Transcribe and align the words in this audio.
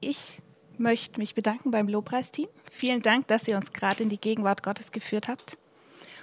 Ich 0.00 0.38
möchte 0.78 1.18
mich 1.18 1.34
bedanken 1.34 1.70
beim 1.70 1.88
Lobpreisteam. 1.88 2.48
Vielen 2.70 3.02
Dank, 3.02 3.28
dass 3.28 3.48
ihr 3.48 3.56
uns 3.56 3.72
gerade 3.72 4.02
in 4.02 4.08
die 4.08 4.20
Gegenwart 4.20 4.62
Gottes 4.62 4.92
geführt 4.92 5.28
habt. 5.28 5.56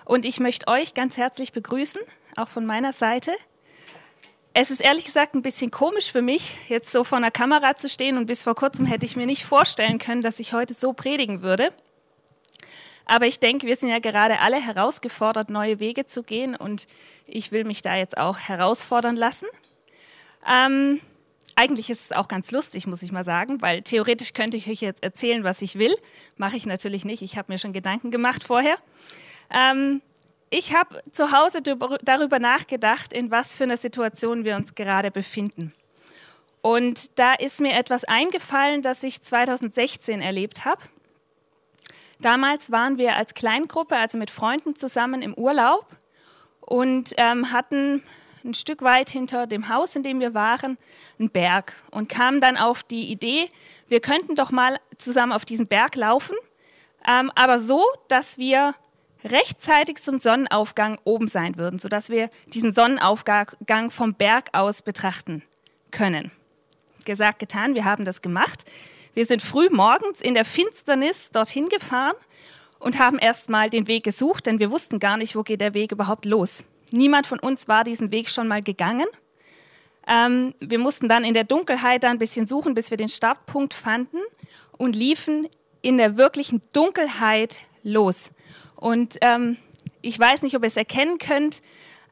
Und 0.05 0.25
ich 0.25 0.39
möchte 0.39 0.67
euch 0.67 0.93
ganz 0.93 1.17
herzlich 1.17 1.51
begrüßen, 1.51 2.01
auch 2.35 2.47
von 2.47 2.65
meiner 2.65 2.93
Seite. 2.93 3.31
Es 4.53 4.69
ist 4.69 4.81
ehrlich 4.81 5.05
gesagt 5.05 5.33
ein 5.33 5.41
bisschen 5.41 5.71
komisch 5.71 6.11
für 6.11 6.21
mich, 6.21 6.57
jetzt 6.67 6.91
so 6.91 7.05
vor 7.05 7.17
einer 7.17 7.31
Kamera 7.31 7.75
zu 7.75 7.87
stehen 7.87 8.17
und 8.17 8.25
bis 8.25 8.43
vor 8.43 8.55
kurzem 8.55 8.85
hätte 8.85 9.05
ich 9.05 9.15
mir 9.15 9.25
nicht 9.25 9.45
vorstellen 9.45 9.97
können, 9.97 10.21
dass 10.21 10.39
ich 10.39 10.51
heute 10.51 10.73
so 10.73 10.91
predigen 10.91 11.41
würde. 11.41 11.71
Aber 13.05 13.27
ich 13.27 13.39
denke, 13.39 13.65
wir 13.67 13.75
sind 13.77 13.89
ja 13.89 13.99
gerade 13.99 14.39
alle 14.39 14.61
herausgefordert, 14.61 15.49
neue 15.49 15.79
Wege 15.79 16.05
zu 16.05 16.23
gehen 16.23 16.55
und 16.55 16.87
ich 17.25 17.51
will 17.51 17.63
mich 17.63 17.81
da 17.81 17.95
jetzt 17.95 18.17
auch 18.17 18.39
herausfordern 18.39 19.15
lassen. 19.15 19.47
Ähm, 20.49 20.99
eigentlich 21.61 21.91
ist 21.91 22.05
es 22.05 22.11
auch 22.11 22.27
ganz 22.27 22.51
lustig, 22.51 22.87
muss 22.87 23.03
ich 23.03 23.11
mal 23.11 23.23
sagen, 23.23 23.61
weil 23.61 23.83
theoretisch 23.83 24.33
könnte 24.33 24.57
ich 24.57 24.67
euch 24.67 24.81
jetzt 24.81 25.03
erzählen, 25.03 25.43
was 25.43 25.61
ich 25.61 25.77
will. 25.77 25.95
Mache 26.35 26.57
ich 26.57 26.65
natürlich 26.65 27.05
nicht. 27.05 27.21
Ich 27.21 27.37
habe 27.37 27.51
mir 27.51 27.59
schon 27.59 27.71
Gedanken 27.71 28.09
gemacht 28.09 28.43
vorher. 28.43 28.77
Ähm, 29.51 30.01
ich 30.49 30.75
habe 30.75 31.03
zu 31.11 31.31
Hause 31.31 31.61
darüber 31.61 32.39
nachgedacht, 32.39 33.13
in 33.13 33.29
was 33.29 33.55
für 33.55 33.65
einer 33.65 33.77
Situation 33.77 34.43
wir 34.43 34.55
uns 34.55 34.73
gerade 34.73 35.11
befinden. 35.11 35.71
Und 36.61 37.19
da 37.19 37.35
ist 37.35 37.61
mir 37.61 37.73
etwas 37.73 38.05
eingefallen, 38.05 38.81
das 38.81 39.03
ich 39.03 39.21
2016 39.21 40.19
erlebt 40.19 40.65
habe. 40.65 40.81
Damals 42.21 42.71
waren 42.71 42.97
wir 42.97 43.17
als 43.17 43.35
Kleingruppe, 43.35 43.97
also 43.97 44.17
mit 44.17 44.31
Freunden 44.31 44.75
zusammen 44.75 45.21
im 45.21 45.35
Urlaub 45.35 45.85
und 46.59 47.13
ähm, 47.17 47.51
hatten 47.51 48.01
ein 48.43 48.53
Stück 48.53 48.81
weit 48.81 49.09
hinter 49.09 49.47
dem 49.47 49.69
Haus, 49.69 49.95
in 49.95 50.03
dem 50.03 50.19
wir 50.19 50.33
waren, 50.33 50.77
einen 51.19 51.29
Berg 51.29 51.75
und 51.91 52.09
kamen 52.09 52.41
dann 52.41 52.57
auf 52.57 52.83
die 52.83 53.11
Idee, 53.11 53.49
wir 53.87 53.99
könnten 53.99 54.35
doch 54.35 54.51
mal 54.51 54.79
zusammen 54.97 55.31
auf 55.31 55.45
diesen 55.45 55.67
Berg 55.67 55.95
laufen, 55.95 56.35
ähm, 57.07 57.31
aber 57.35 57.59
so, 57.59 57.83
dass 58.07 58.37
wir 58.37 58.75
rechtzeitig 59.23 60.01
zum 60.01 60.19
Sonnenaufgang 60.19 60.97
oben 61.03 61.27
sein 61.27 61.57
würden, 61.57 61.79
sodass 61.79 62.09
wir 62.09 62.29
diesen 62.47 62.71
Sonnenaufgang 62.71 63.89
vom 63.89 64.13
Berg 64.13 64.49
aus 64.53 64.81
betrachten 64.81 65.43
können. 65.91 66.31
Gesagt, 67.05 67.39
getan, 67.39 67.75
wir 67.75 67.85
haben 67.85 68.05
das 68.05 68.21
gemacht. 68.21 68.65
Wir 69.13 69.25
sind 69.25 69.41
früh 69.41 69.69
morgens 69.69 70.21
in 70.21 70.33
der 70.35 70.45
Finsternis 70.45 71.31
dorthin 71.31 71.67
gefahren 71.69 72.15
und 72.79 72.99
haben 72.99 73.19
erstmal 73.19 73.69
den 73.69 73.87
Weg 73.87 74.03
gesucht, 74.03 74.45
denn 74.45 74.59
wir 74.59 74.71
wussten 74.71 74.99
gar 74.99 75.17
nicht, 75.17 75.35
wo 75.35 75.43
geht 75.43 75.61
der 75.61 75.73
Weg 75.73 75.91
überhaupt 75.91 76.25
los. 76.25 76.63
Niemand 76.91 77.27
von 77.27 77.39
uns 77.39 77.67
war 77.67 77.83
diesen 77.83 78.11
Weg 78.11 78.29
schon 78.29 78.47
mal 78.47 78.61
gegangen. 78.61 79.07
Ähm, 80.07 80.53
wir 80.59 80.79
mussten 80.79 81.07
dann 81.07 81.23
in 81.23 81.33
der 81.33 81.43
Dunkelheit 81.43 82.03
ein 82.05 82.17
bisschen 82.17 82.45
suchen, 82.45 82.73
bis 82.73 82.89
wir 82.89 82.97
den 82.97 83.09
Startpunkt 83.09 83.73
fanden 83.73 84.17
und 84.77 84.95
liefen 84.95 85.47
in 85.81 85.97
der 85.97 86.17
wirklichen 86.17 86.61
Dunkelheit 86.73 87.59
los. 87.83 88.31
Und 88.75 89.17
ähm, 89.21 89.57
ich 90.01 90.17
weiß 90.17 90.41
nicht, 90.41 90.55
ob 90.55 90.63
ihr 90.63 90.67
es 90.67 90.77
erkennen 90.77 91.17
könnt, 91.17 91.61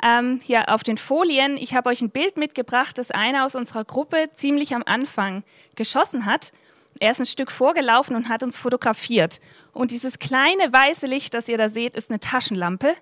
ähm, 0.03 0.39
hier 0.43 0.69
auf 0.69 0.83
den 0.83 0.97
Folien. 0.97 1.57
Ich 1.57 1.73
habe 1.73 1.89
euch 1.89 2.01
ein 2.01 2.09
Bild 2.09 2.37
mitgebracht, 2.37 2.97
das 2.97 3.11
einer 3.11 3.45
aus 3.45 3.55
unserer 3.55 3.83
Gruppe 3.83 4.29
ziemlich 4.31 4.73
am 4.73 4.83
Anfang 4.85 5.43
geschossen 5.75 6.25
hat. 6.25 6.53
Er 6.99 7.11
ist 7.11 7.19
ein 7.19 7.25
Stück 7.25 7.51
vorgelaufen 7.51 8.15
und 8.15 8.29
hat 8.29 8.43
uns 8.43 8.57
fotografiert. 8.57 9.39
Und 9.73 9.91
dieses 9.91 10.19
kleine 10.19 10.71
weiße 10.71 11.05
Licht, 11.05 11.33
das 11.33 11.49
ihr 11.49 11.57
da 11.57 11.69
seht, 11.69 11.95
ist 11.95 12.09
eine 12.09 12.19
Taschenlampe. 12.19 12.95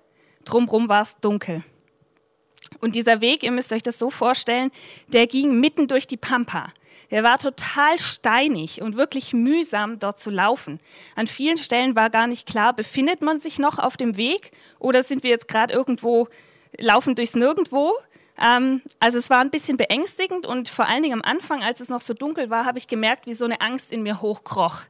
Drumherum 0.48 0.88
war 0.88 1.02
es 1.02 1.18
dunkel. 1.20 1.62
Und 2.80 2.94
dieser 2.94 3.20
Weg, 3.20 3.42
ihr 3.42 3.50
müsst 3.50 3.72
euch 3.72 3.82
das 3.82 3.98
so 3.98 4.10
vorstellen, 4.10 4.70
der 5.08 5.26
ging 5.26 5.60
mitten 5.60 5.88
durch 5.88 6.06
die 6.06 6.16
Pampa. 6.16 6.72
Der 7.10 7.22
war 7.22 7.38
total 7.38 7.98
steinig 7.98 8.82
und 8.82 8.96
wirklich 8.96 9.32
mühsam 9.32 9.98
dort 9.98 10.18
zu 10.18 10.30
laufen. 10.30 10.80
An 11.16 11.26
vielen 11.26 11.56
Stellen 11.56 11.96
war 11.96 12.10
gar 12.10 12.26
nicht 12.26 12.46
klar, 12.46 12.74
befindet 12.74 13.22
man 13.22 13.40
sich 13.40 13.58
noch 13.58 13.78
auf 13.78 13.96
dem 13.96 14.16
Weg 14.16 14.52
oder 14.78 15.02
sind 15.02 15.22
wir 15.22 15.30
jetzt 15.30 15.48
gerade 15.48 15.72
irgendwo, 15.72 16.28
laufen 16.78 17.14
durchs 17.14 17.34
Nirgendwo. 17.34 17.94
Ähm, 18.40 18.82
also 19.00 19.18
es 19.18 19.30
war 19.30 19.40
ein 19.40 19.50
bisschen 19.50 19.76
beängstigend 19.76 20.46
und 20.46 20.68
vor 20.68 20.86
allen 20.86 21.02
Dingen 21.02 21.20
am 21.20 21.22
Anfang, 21.22 21.62
als 21.62 21.80
es 21.80 21.88
noch 21.88 22.02
so 22.02 22.14
dunkel 22.14 22.50
war, 22.50 22.64
habe 22.64 22.78
ich 22.78 22.88
gemerkt, 22.88 23.26
wie 23.26 23.34
so 23.34 23.44
eine 23.44 23.60
Angst 23.60 23.92
in 23.92 24.02
mir 24.02 24.20
hochkroch 24.20 24.82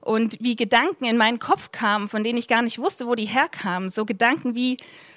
und 0.00 0.36
wie 0.40 0.56
Gedanken 0.56 1.04
in 1.04 1.16
meinen 1.16 1.38
Kopf 1.38 1.72
kamen, 1.72 2.08
von 2.08 2.24
denen 2.24 2.38
ich 2.38 2.48
gar 2.48 2.62
nicht 2.62 2.78
wusste, 2.78 3.06
wo 3.06 3.14
die 3.14 3.26
herkamen. 3.26 3.90
So 3.90 4.04
Gedanken 4.04 4.54
wie, 4.54 4.76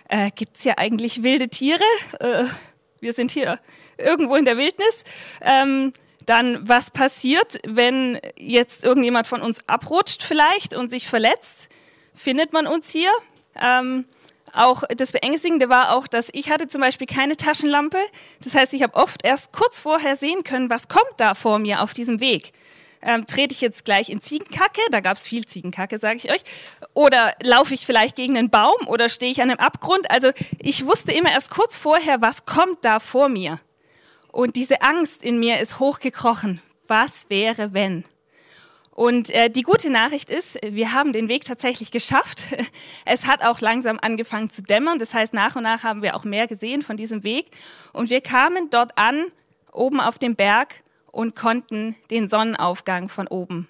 äh, 0.10 0.30
gibt 0.36 0.58
es 0.58 0.64
hier 0.64 0.80
eigentlich 0.80 1.24
wilde 1.24 1.50
Tiere? 1.50 1.84
Äh, 2.20 2.46
wir 3.00 3.14
sind 3.14 3.32
hier 3.32 3.60
irgendwo 3.98 4.36
in 4.36 4.46
der 4.46 4.58
Wildnis. 4.58 5.04
Ähm, 5.42 5.94
dann, 6.26 6.68
was 6.68 6.92
passiert, 6.92 7.60
wenn 7.66 8.20
jetzt 8.38 8.84
irgendjemand 8.84 9.28
von 9.28 9.42
uns 9.42 9.68
abrutscht 9.68 10.24
vielleicht 10.24 10.76
und 10.76 10.90
sich 10.90 11.08
verletzt? 11.08 11.70
Findet 12.14 12.54
man 12.54 12.68
uns 12.68 12.90
hier? 12.90 13.10
Ähm, 13.60 14.06
auch 14.54 14.84
das 14.96 15.14
Beängstigende 15.14 15.70
war 15.70 15.96
auch, 15.96 16.08
dass 16.08 16.30
ich 16.34 16.52
hatte 16.52 16.68
zum 16.68 16.82
Beispiel 16.82 17.08
keine 17.08 17.38
Taschenlampe. 17.38 17.98
Das 18.44 18.54
heißt, 18.54 18.74
ich 18.74 18.84
habe 18.84 18.96
oft 18.96 19.26
erst 19.26 19.52
kurz 19.52 19.80
vorher 19.80 20.16
sehen 20.16 20.44
können, 20.44 20.70
was 20.70 20.88
kommt 20.88 21.14
da 21.18 21.34
vor 21.34 21.58
mir 21.58 21.82
auf 21.82 21.94
diesem 21.94 22.20
Weg 22.20 22.52
ähm, 23.02 23.26
trete 23.26 23.54
ich 23.54 23.62
jetzt 23.62 23.86
gleich 23.86 24.10
in 24.10 24.22
Ziegenkacke, 24.22 24.82
da 24.92 25.00
gab 25.00 25.18
es 25.18 25.28
viel 25.28 25.46
Ziegenkacke, 25.46 25.98
sage 25.98 26.18
ich 26.18 26.32
euch, 26.32 26.42
oder 26.94 27.34
laufe 27.44 27.74
ich 27.74 27.86
vielleicht 27.86 28.16
gegen 28.16 28.38
einen 28.38 28.50
Baum 28.50 28.88
oder 28.88 29.10
stehe 29.10 29.32
ich 29.32 29.42
an 29.42 29.50
einem 29.50 29.60
Abgrund. 29.60 30.10
Also 30.12 30.32
ich 30.60 30.86
wusste 30.86 31.12
immer 31.12 31.32
erst 31.32 31.50
kurz 31.50 31.78
vorher, 31.78 32.22
was 32.22 32.46
kommt 32.46 32.84
da 32.84 33.00
vor 33.00 33.30
mir. 33.30 33.60
Und 34.32 34.56
diese 34.56 34.82
Angst 34.82 35.24
in 35.24 35.40
mir 35.40 35.60
ist 35.60 35.80
hochgekrochen. 35.80 36.62
Was 36.88 37.30
wäre, 37.30 37.74
wenn? 37.74 38.06
Und 38.92 39.30
äh, 39.30 39.50
die 39.50 39.64
gute 39.64 39.90
Nachricht 39.90 40.30
ist, 40.30 40.58
wir 40.62 40.94
haben 40.94 41.14
den 41.14 41.28
Weg 41.28 41.46
tatsächlich 41.46 41.92
geschafft. 41.92 42.56
Es 43.06 43.26
hat 43.26 43.42
auch 43.42 43.60
langsam 43.62 43.98
angefangen 44.02 44.50
zu 44.50 44.62
dämmern. 44.62 45.00
Das 45.00 45.14
heißt, 45.14 45.34
nach 45.34 45.56
und 45.56 45.64
nach 45.64 45.84
haben 45.84 46.02
wir 46.02 46.16
auch 46.16 46.24
mehr 46.24 46.48
gesehen 46.48 46.82
von 46.82 46.98
diesem 46.98 47.24
Weg. 47.24 47.48
Und 47.94 48.10
wir 48.10 48.22
kamen 48.22 48.70
dort 48.70 48.98
an, 48.98 49.26
oben 49.72 50.00
auf 50.00 50.20
dem 50.20 50.36
Berg 50.36 50.84
und 51.12 51.36
konnten 51.36 51.96
den 52.10 52.28
Sonnenaufgang 52.28 53.10
von 53.10 53.28
oben 53.28 53.68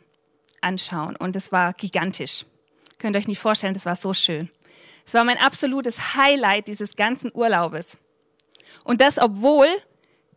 anschauen. 0.62 1.16
Und 1.16 1.35
es 1.35 1.52
war 1.52 1.74
gigantisch. 1.74 2.46
Könnt 3.00 3.16
ihr 3.16 3.19
euch 3.19 3.28
nicht 3.28 3.40
vorstellen, 3.40 3.74
das 3.74 3.85
war 3.85 3.96
so 3.96 4.13
schön. 4.13 4.50
Es 5.06 5.13
war 5.13 5.24
mein 5.24 5.40
absolutes 5.40 6.16
Highlight 6.16 6.68
dieses 6.68 6.96
ganzen 6.96 7.31
Urlaubes. 7.34 7.97
Und 8.84 9.02
das, 9.02 9.18
obwohl 9.18 9.68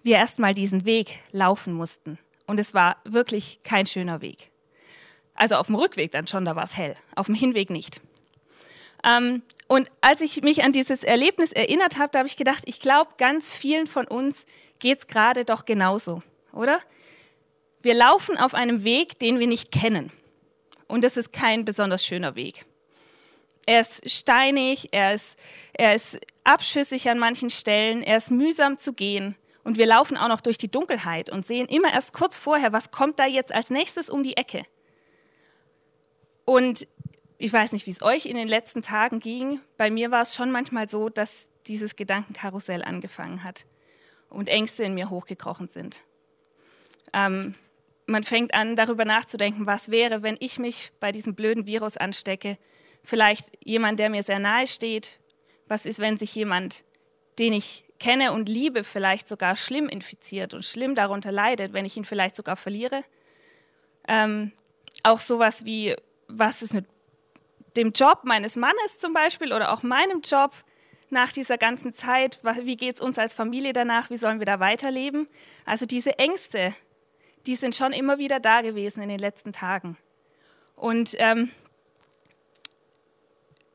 wir 0.02 0.16
erstmal 0.16 0.54
diesen 0.54 0.84
Weg 0.84 1.20
laufen 1.30 1.74
mussten. 1.74 2.18
Und 2.46 2.58
es 2.58 2.74
war 2.74 2.96
wirklich 3.04 3.60
kein 3.62 3.86
schöner 3.86 4.20
Weg. 4.20 4.50
Also 5.34 5.56
auf 5.56 5.66
dem 5.66 5.76
Rückweg 5.76 6.12
dann 6.12 6.26
schon, 6.26 6.44
da 6.44 6.56
war 6.56 6.64
es 6.64 6.76
hell. 6.76 6.96
Auf 7.14 7.26
dem 7.26 7.34
Hinweg 7.34 7.70
nicht. 7.70 8.00
Ähm, 9.04 9.42
und 9.68 9.90
als 10.00 10.20
ich 10.20 10.42
mich 10.42 10.64
an 10.64 10.72
dieses 10.72 11.04
Erlebnis 11.04 11.52
erinnert 11.52 11.98
habe, 11.98 12.10
da 12.12 12.20
habe 12.20 12.28
ich 12.28 12.36
gedacht, 12.36 12.62
ich 12.66 12.80
glaube, 12.80 13.12
ganz 13.18 13.52
vielen 13.52 13.86
von 13.86 14.06
uns 14.06 14.46
geht 14.78 14.98
es 14.98 15.06
gerade 15.06 15.44
doch 15.44 15.64
genauso 15.64 16.22
oder? 16.54 16.80
Wir 17.82 17.94
laufen 17.94 18.38
auf 18.38 18.54
einem 18.54 18.84
Weg, 18.84 19.18
den 19.18 19.38
wir 19.38 19.46
nicht 19.46 19.70
kennen. 19.70 20.10
Und 20.88 21.04
das 21.04 21.16
ist 21.16 21.32
kein 21.32 21.64
besonders 21.64 22.04
schöner 22.04 22.34
Weg. 22.34 22.64
Er 23.66 23.80
ist 23.80 24.10
steinig, 24.10 24.88
er 24.92 25.14
ist, 25.14 25.38
er 25.72 25.94
ist 25.94 26.18
abschüssig 26.44 27.08
an 27.08 27.18
manchen 27.18 27.50
Stellen, 27.50 28.02
er 28.02 28.16
ist 28.18 28.30
mühsam 28.30 28.78
zu 28.78 28.92
gehen. 28.92 29.36
Und 29.64 29.78
wir 29.78 29.86
laufen 29.86 30.16
auch 30.18 30.28
noch 30.28 30.42
durch 30.42 30.58
die 30.58 30.70
Dunkelheit 30.70 31.30
und 31.30 31.46
sehen 31.46 31.66
immer 31.66 31.92
erst 31.92 32.12
kurz 32.12 32.36
vorher, 32.36 32.72
was 32.72 32.90
kommt 32.90 33.18
da 33.18 33.26
jetzt 33.26 33.52
als 33.52 33.70
nächstes 33.70 34.10
um 34.10 34.22
die 34.22 34.36
Ecke. 34.36 34.64
Und 36.44 36.86
ich 37.38 37.52
weiß 37.52 37.72
nicht, 37.72 37.86
wie 37.86 37.90
es 37.90 38.02
euch 38.02 38.26
in 38.26 38.36
den 38.36 38.48
letzten 38.48 38.82
Tagen 38.82 39.20
ging. 39.20 39.60
Bei 39.78 39.90
mir 39.90 40.10
war 40.10 40.22
es 40.22 40.34
schon 40.34 40.50
manchmal 40.50 40.88
so, 40.88 41.08
dass 41.08 41.48
dieses 41.66 41.96
Gedankenkarussell 41.96 42.84
angefangen 42.84 43.42
hat 43.42 43.64
und 44.28 44.48
Ängste 44.48 44.84
in 44.84 44.94
mir 44.94 45.08
hochgekrochen 45.08 45.68
sind. 45.68 46.04
Ähm, 47.14 47.54
man 48.06 48.24
fängt 48.24 48.52
an, 48.52 48.76
darüber 48.76 49.04
nachzudenken, 49.04 49.66
was 49.66 49.90
wäre, 49.90 50.22
wenn 50.22 50.36
ich 50.40 50.58
mich 50.58 50.92
bei 51.00 51.12
diesem 51.12 51.34
blöden 51.34 51.66
Virus 51.66 51.96
anstecke. 51.96 52.58
Vielleicht 53.02 53.52
jemand, 53.64 53.98
der 53.98 54.10
mir 54.10 54.22
sehr 54.22 54.38
nahe 54.38 54.66
steht. 54.66 55.20
Was 55.66 55.86
ist, 55.86 56.00
wenn 56.00 56.16
sich 56.16 56.34
jemand, 56.34 56.84
den 57.38 57.54
ich 57.54 57.84
kenne 57.98 58.32
und 58.32 58.48
liebe, 58.48 58.84
vielleicht 58.84 59.28
sogar 59.28 59.56
schlimm 59.56 59.88
infiziert 59.88 60.52
und 60.52 60.64
schlimm 60.64 60.94
darunter 60.94 61.32
leidet, 61.32 61.72
wenn 61.72 61.86
ich 61.86 61.96
ihn 61.96 62.04
vielleicht 62.04 62.36
sogar 62.36 62.56
verliere? 62.56 63.04
Ähm, 64.06 64.52
auch 65.02 65.20
sowas 65.20 65.64
wie, 65.64 65.96
was 66.28 66.60
ist 66.60 66.74
mit 66.74 66.86
dem 67.76 67.92
Job 67.92 68.20
meines 68.24 68.56
Mannes 68.56 68.98
zum 68.98 69.12
Beispiel 69.14 69.52
oder 69.52 69.72
auch 69.72 69.82
meinem 69.82 70.20
Job 70.20 70.52
nach 71.08 71.32
dieser 71.32 71.56
ganzen 71.56 71.92
Zeit? 71.92 72.40
Wie 72.42 72.76
geht 72.76 72.96
es 72.96 73.00
uns 73.00 73.18
als 73.18 73.34
Familie 73.34 73.72
danach? 73.72 74.10
Wie 74.10 74.18
sollen 74.18 74.38
wir 74.38 74.46
da 74.46 74.60
weiterleben? 74.60 75.26
Also 75.64 75.86
diese 75.86 76.18
Ängste, 76.18 76.74
die 77.46 77.56
sind 77.56 77.74
schon 77.74 77.92
immer 77.92 78.18
wieder 78.18 78.40
da 78.40 78.62
gewesen 78.62 79.02
in 79.02 79.08
den 79.08 79.18
letzten 79.18 79.52
Tagen. 79.52 79.96
Und 80.76 81.14
ähm, 81.18 81.50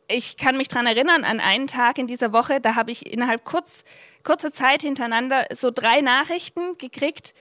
ich 0.08 0.38
kann 0.38 0.58
mich 0.58 0.68
daran 0.68 0.88
erinnern, 0.88 1.24
an 1.24 1.40
einen 1.40 1.68
Tag 1.68 1.98
in 1.98 2.08
dieser 2.08 2.34
Woche, 2.34 2.60
da 2.60 2.76
habe 2.76 2.92
ich 2.92 3.06
innerhalb 3.06 3.46
kurz, 3.46 3.84
kurzer 4.24 4.52
Zeit 4.52 4.82
hintereinander 4.82 5.46
so 5.54 5.70
drei 5.72 6.02
Nachrichten 6.02 6.78
gekriegt, 6.78 7.36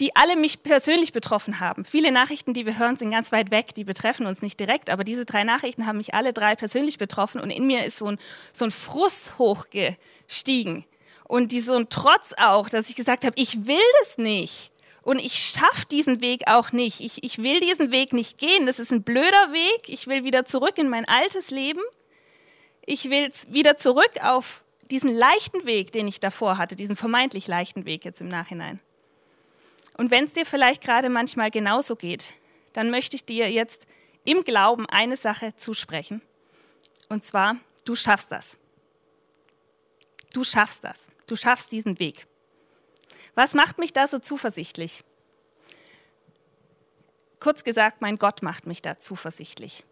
die 0.00 0.16
alle 0.16 0.34
mich 0.34 0.64
persönlich 0.64 1.12
betroffen 1.12 1.60
haben. 1.60 1.84
Viele 1.84 2.10
Nachrichten, 2.10 2.52
die 2.52 2.66
wir 2.66 2.78
hören, 2.78 2.96
sind 2.96 3.10
ganz 3.10 3.30
weit 3.30 3.52
weg, 3.52 3.74
die 3.74 3.84
betreffen 3.84 4.26
uns 4.26 4.42
nicht 4.42 4.58
direkt, 4.58 4.90
aber 4.90 5.04
diese 5.04 5.24
drei 5.24 5.44
Nachrichten 5.44 5.86
haben 5.86 5.98
mich 5.98 6.14
alle 6.14 6.32
drei 6.32 6.56
persönlich 6.56 6.98
betroffen 6.98 7.40
und 7.40 7.50
in 7.50 7.66
mir 7.66 7.84
ist 7.84 7.98
so 7.98 8.06
ein, 8.06 8.18
so 8.52 8.64
ein 8.64 8.72
Frust 8.72 9.38
hochgestiegen 9.38 10.84
und 11.28 11.52
die, 11.52 11.60
so 11.60 11.74
ein 11.74 11.88
Trotz 11.90 12.34
auch, 12.36 12.68
dass 12.68 12.90
ich 12.90 12.96
gesagt 12.96 13.24
habe, 13.24 13.34
ich 13.38 13.68
will 13.68 13.78
das 14.00 14.18
nicht 14.18 14.73
und 15.04 15.18
ich 15.18 15.34
schaffe 15.34 15.86
diesen 15.90 16.20
Weg 16.20 16.48
auch 16.48 16.72
nicht. 16.72 17.00
Ich, 17.00 17.22
ich 17.22 17.38
will 17.38 17.60
diesen 17.60 17.92
Weg 17.92 18.12
nicht 18.12 18.38
gehen, 18.38 18.66
das 18.66 18.78
ist 18.78 18.90
ein 18.90 19.02
blöder 19.02 19.52
Weg, 19.52 19.88
ich 19.88 20.06
will 20.06 20.24
wieder 20.24 20.44
zurück 20.44 20.78
in 20.78 20.88
mein 20.88 21.06
altes 21.06 21.50
Leben, 21.50 21.82
ich 22.86 23.10
will 23.10 23.30
wieder 23.48 23.76
zurück 23.76 24.22
auf 24.22 24.64
diesen 24.90 25.14
leichten 25.14 25.64
Weg, 25.66 25.92
den 25.92 26.08
ich 26.08 26.20
davor 26.20 26.58
hatte, 26.58 26.76
diesen 26.76 26.96
vermeintlich 26.96 27.46
leichten 27.46 27.84
Weg 27.84 28.04
jetzt 28.04 28.20
im 28.20 28.28
Nachhinein. 28.28 28.80
Und 29.96 30.10
wenn 30.10 30.24
es 30.24 30.32
dir 30.32 30.44
vielleicht 30.44 30.82
gerade 30.82 31.08
manchmal 31.08 31.50
genauso 31.50 31.96
geht, 31.96 32.34
dann 32.72 32.90
möchte 32.90 33.16
ich 33.16 33.24
dir 33.24 33.50
jetzt 33.50 33.86
im 34.24 34.42
Glauben 34.42 34.86
eine 34.88 35.16
Sache 35.16 35.54
zusprechen. 35.56 36.20
Und 37.08 37.24
zwar, 37.24 37.56
du 37.84 37.94
schaffst 37.94 38.32
das. 38.32 38.58
Du 40.32 40.44
schaffst 40.44 40.82
das. 40.82 41.08
Du 41.26 41.36
schaffst 41.36 41.70
diesen 41.72 41.98
Weg. 41.98 42.26
Was 43.34 43.54
macht 43.54 43.78
mich 43.78 43.92
da 43.92 44.06
so 44.06 44.18
zuversichtlich? 44.18 45.04
Kurz 47.40 47.64
gesagt, 47.64 48.00
mein 48.00 48.16
Gott 48.16 48.42
macht 48.42 48.66
mich 48.66 48.80
da 48.80 48.98
zuversichtlich. 48.98 49.84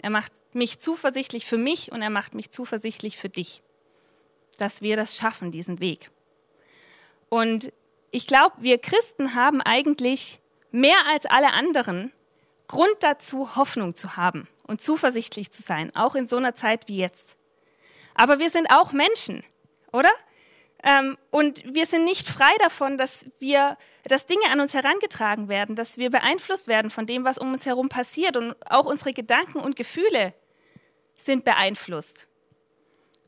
Er 0.00 0.10
macht 0.10 0.32
mich 0.52 0.78
zuversichtlich 0.78 1.46
für 1.46 1.58
mich 1.58 1.92
und 1.92 2.02
er 2.02 2.10
macht 2.10 2.34
mich 2.34 2.50
zuversichtlich 2.50 3.16
für 3.16 3.28
dich, 3.28 3.62
dass 4.58 4.82
wir 4.82 4.96
das 4.96 5.16
schaffen, 5.16 5.50
diesen 5.50 5.80
Weg. 5.80 6.10
Und 7.28 7.72
ich 8.10 8.26
glaube, 8.26 8.56
wir 8.60 8.78
Christen 8.78 9.34
haben 9.34 9.60
eigentlich 9.60 10.40
mehr 10.70 10.98
als 11.08 11.26
alle 11.26 11.52
anderen 11.52 12.12
Grund 12.68 12.96
dazu, 13.00 13.56
Hoffnung 13.56 13.94
zu 13.94 14.16
haben 14.16 14.48
und 14.66 14.80
zuversichtlich 14.80 15.50
zu 15.50 15.62
sein, 15.62 15.94
auch 15.96 16.14
in 16.14 16.26
so 16.26 16.36
einer 16.36 16.54
Zeit 16.54 16.88
wie 16.88 16.96
jetzt. 16.96 17.36
Aber 18.14 18.38
wir 18.38 18.50
sind 18.50 18.70
auch 18.70 18.92
Menschen, 18.92 19.44
oder? 19.92 20.10
Ähm, 20.84 21.16
und 21.30 21.64
wir 21.74 21.86
sind 21.86 22.04
nicht 22.04 22.28
frei 22.28 22.52
davon, 22.60 22.98
dass 22.98 23.26
wir, 23.38 23.78
dass 24.04 24.26
Dinge 24.26 24.44
an 24.52 24.60
uns 24.60 24.74
herangetragen 24.74 25.48
werden, 25.48 25.76
dass 25.76 25.96
wir 25.96 26.10
beeinflusst 26.10 26.68
werden 26.68 26.90
von 26.90 27.06
dem, 27.06 27.24
was 27.24 27.38
um 27.38 27.54
uns 27.54 27.64
herum 27.64 27.88
passiert. 27.88 28.36
Und 28.36 28.54
auch 28.70 28.84
unsere 28.84 29.12
Gedanken 29.12 29.60
und 29.60 29.76
Gefühle 29.76 30.34
sind 31.14 31.44
beeinflusst. 31.44 32.28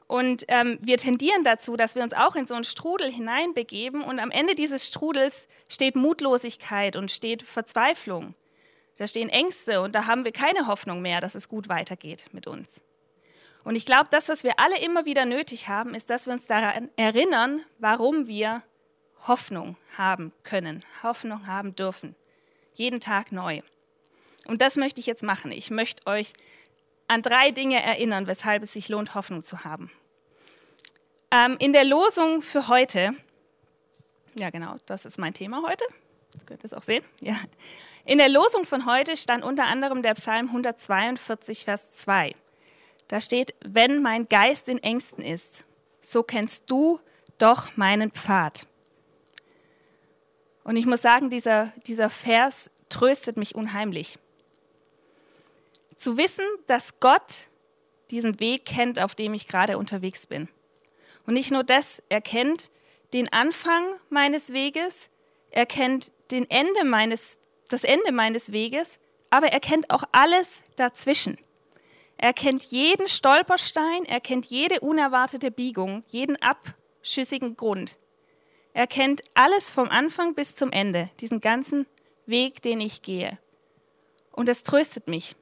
Und 0.07 0.45
ähm, 0.49 0.79
wir 0.83 0.99
tendieren 0.99 1.45
dazu, 1.45 1.77
dass 1.77 1.95
wir 1.97 2.03
uns 2.03 2.13
auch 2.13 2.37
in 2.37 2.47
so 2.47 2.55
einen 2.55 2.65
Strudel 2.65 3.11
hineinbegeben 3.11 4.03
und 4.03 4.21
am 4.21 4.31
Ende 4.31 4.55
dieses 4.55 4.87
Strudels 4.87 5.49
steht 5.69 5.97
Mutlosigkeit 5.97 6.95
und 6.95 7.11
steht 7.11 7.43
Verzweiflung. 7.43 8.35
Da 8.99 9.09
stehen 9.09 9.29
Ängste 9.31 9.81
und 9.81 9.95
da 9.95 10.07
haben 10.07 10.25
wir 10.25 10.33
keine 10.33 10.69
Hoffnung 10.69 11.03
mehr, 11.03 11.21
dass 11.21 11.35
es 11.35 11.49
gut 11.49 11.69
weitergeht 11.69 12.27
mit 12.33 12.47
uns. 12.47 12.81
Und 13.67 13.75
ich 13.75 13.85
glaube, 13.85 14.07
das, 14.13 14.29
was 14.29 14.45
wir 14.45 14.61
alle 14.61 14.79
immer 14.79 15.07
wieder 15.07 15.25
nötig 15.25 15.67
haben, 15.69 15.97
ist, 15.97 16.09
dass 16.09 16.27
wir 16.27 16.33
uns 16.33 16.47
daran 16.47 16.89
erinnern, 16.95 17.65
warum 17.81 18.29
wir 18.29 18.63
Hoffnung 19.27 19.77
haben 19.99 20.33
können, 20.45 20.85
Hoffnung 21.03 21.49
haben 21.49 21.75
dürfen. 21.75 22.15
Jeden 22.75 23.01
Tag 23.01 23.33
neu. 23.33 23.63
Und 24.47 24.63
das 24.63 24.77
möchte 24.77 25.01
ich 25.01 25.07
jetzt 25.07 25.25
machen. 25.25 25.51
Ich 25.51 25.73
möchte 25.73 26.07
euch 26.07 26.33
an 27.09 27.23
drei 27.23 27.51
Dinge 27.51 27.83
erinnern, 27.83 28.29
weshalb 28.29 28.63
es 28.63 28.73
sich 28.73 28.89
lohnt, 28.89 29.17
Hoffnung 29.17 29.43
zu 29.43 29.65
haben. 29.65 29.91
Ähm, 31.33 31.57
in 31.59 31.73
der 31.73 31.85
Losung 31.85 32.43
für 32.43 32.69
heute, 32.69 33.17
ja 34.39 34.51
genau, 34.51 34.77
das 34.87 35.05
ist 35.05 35.19
mein 35.19 35.35
Thema 35.35 35.65
heute, 35.67 35.85
das 36.33 36.47
könnt 36.47 36.63
ihr 36.63 36.67
es 36.67 36.73
auch 36.73 36.85
sehen. 36.85 37.03
Ja. 37.21 37.35
In 38.05 38.19
der 38.19 38.29
Losung 38.29 38.63
von 38.63 38.87
heute 38.87 39.17
stand 39.17 39.43
unter 39.43 39.65
anderem 39.65 40.03
der 40.03 40.15
Psalm 40.15 40.47
142, 40.47 41.65
Vers 41.65 41.91
2. 41.91 42.31
Da 43.09 43.21
steht, 43.21 43.55
wenn 43.65 44.03
mein 44.03 44.29
Geist 44.29 44.69
in 44.69 44.79
Ängsten 44.79 45.25
ist, 45.25 45.65
so 46.01 46.23
kennst 46.23 46.71
du 46.71 47.01
doch 47.39 47.77
meinen 47.77 48.11
Pfad. 48.11 48.67
Und 50.65 50.77
ich 50.77 50.87
muss 50.87 51.03
sagen, 51.03 51.31
dieser, 51.31 51.73
dieser 51.87 52.11
Vers 52.11 52.71
tröstet 52.89 53.37
mich 53.37 53.55
unheimlich. 53.55 54.19
Zu 55.95 56.17
wissen, 56.17 56.45
dass 56.67 56.99
Gott 56.99 57.49
diesen 58.11 58.41
Weg 58.41 58.65
kennt, 58.65 58.99
auf 58.99 59.15
dem 59.15 59.35
ich 59.35 59.47
gerade 59.47 59.79
unterwegs 59.79 60.27
bin. 60.27 60.49
Und 61.27 61.35
nicht 61.35 61.51
nur 61.51 61.65
das, 61.65 62.03
er 62.09 62.21
kennt 62.21 62.71
den 63.13 63.33
Anfang 63.33 63.85
meines 64.11 64.53
Weges, 64.53 65.11
er 65.51 65.67
kennt 65.67 66.13
den 66.31 66.49
Ende 66.51 66.85
meines, 66.85 67.39
das 67.69 67.85
Ende 67.85 68.13
meines 68.13 68.53
Weges, 68.53 68.99
aber 69.31 69.49
er 69.49 69.61
kennt 69.61 69.91
auch 69.91 70.05
alles 70.13 70.63
dazwischen. 70.77 71.39
Er 72.19 72.33
kennt 72.33 72.65
jeden 72.65 73.09
Stolperstein, 73.09 74.05
er 74.05 74.21
kennt 74.21 74.47
jede 74.47 74.81
unerwartete 74.81 75.51
Biegung, 75.51 76.03
jeden 76.09 76.37
abschüssigen 76.41 77.57
Grund. 77.57 77.99
Er 78.73 78.87
kennt 78.87 79.23
alles 79.35 79.71
vom 79.71 79.89
Anfang 79.89 80.35
bis 80.35 80.57
zum 80.57 80.71
Ende, 80.71 81.11
diesen 81.21 81.41
ganzen 81.41 81.87
Weg, 82.27 82.63
den 82.63 82.81
ich 82.81 83.03
gehe. 83.03 83.39
Und 84.33 84.49
das 84.49 84.63
tröstet 84.63 85.09
mich 85.09 85.37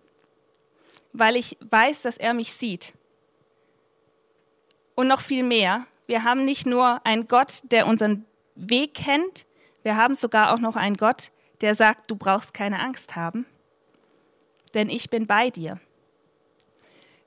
weil 1.15 1.37
ich 1.37 1.57
weiß, 1.61 2.03
dass 2.03 2.19
er 2.19 2.35
mich 2.35 2.53
sieht. 2.53 2.93
Und 4.95 5.09
noch 5.09 5.21
viel 5.21 5.45
mehr, 5.45 5.87
wir 6.07 6.25
haben 6.25 6.45
nicht 6.45 6.67
nur 6.67 7.05
einen 7.07 7.27
Gott, 7.29 7.61
der 7.65 7.87
unseren 7.87 8.27
Weg 8.57 8.95
kennt, 8.95 9.47
wir 9.83 9.97
haben 9.97 10.17
sogar 10.17 10.53
auch 10.53 10.59
noch 10.59 10.77
einen 10.77 10.97
Gott, 10.97 11.31
der 11.61 11.75
sagt, 11.75 12.11
du 12.11 12.17
brauchst 12.17 12.53
keine 12.53 12.81
Angst 12.81 13.17
haben, 13.17 13.47
denn 14.75 14.91
ich 14.91 15.09
bin 15.09 15.27
bei 15.27 15.51
dir. 15.51 15.81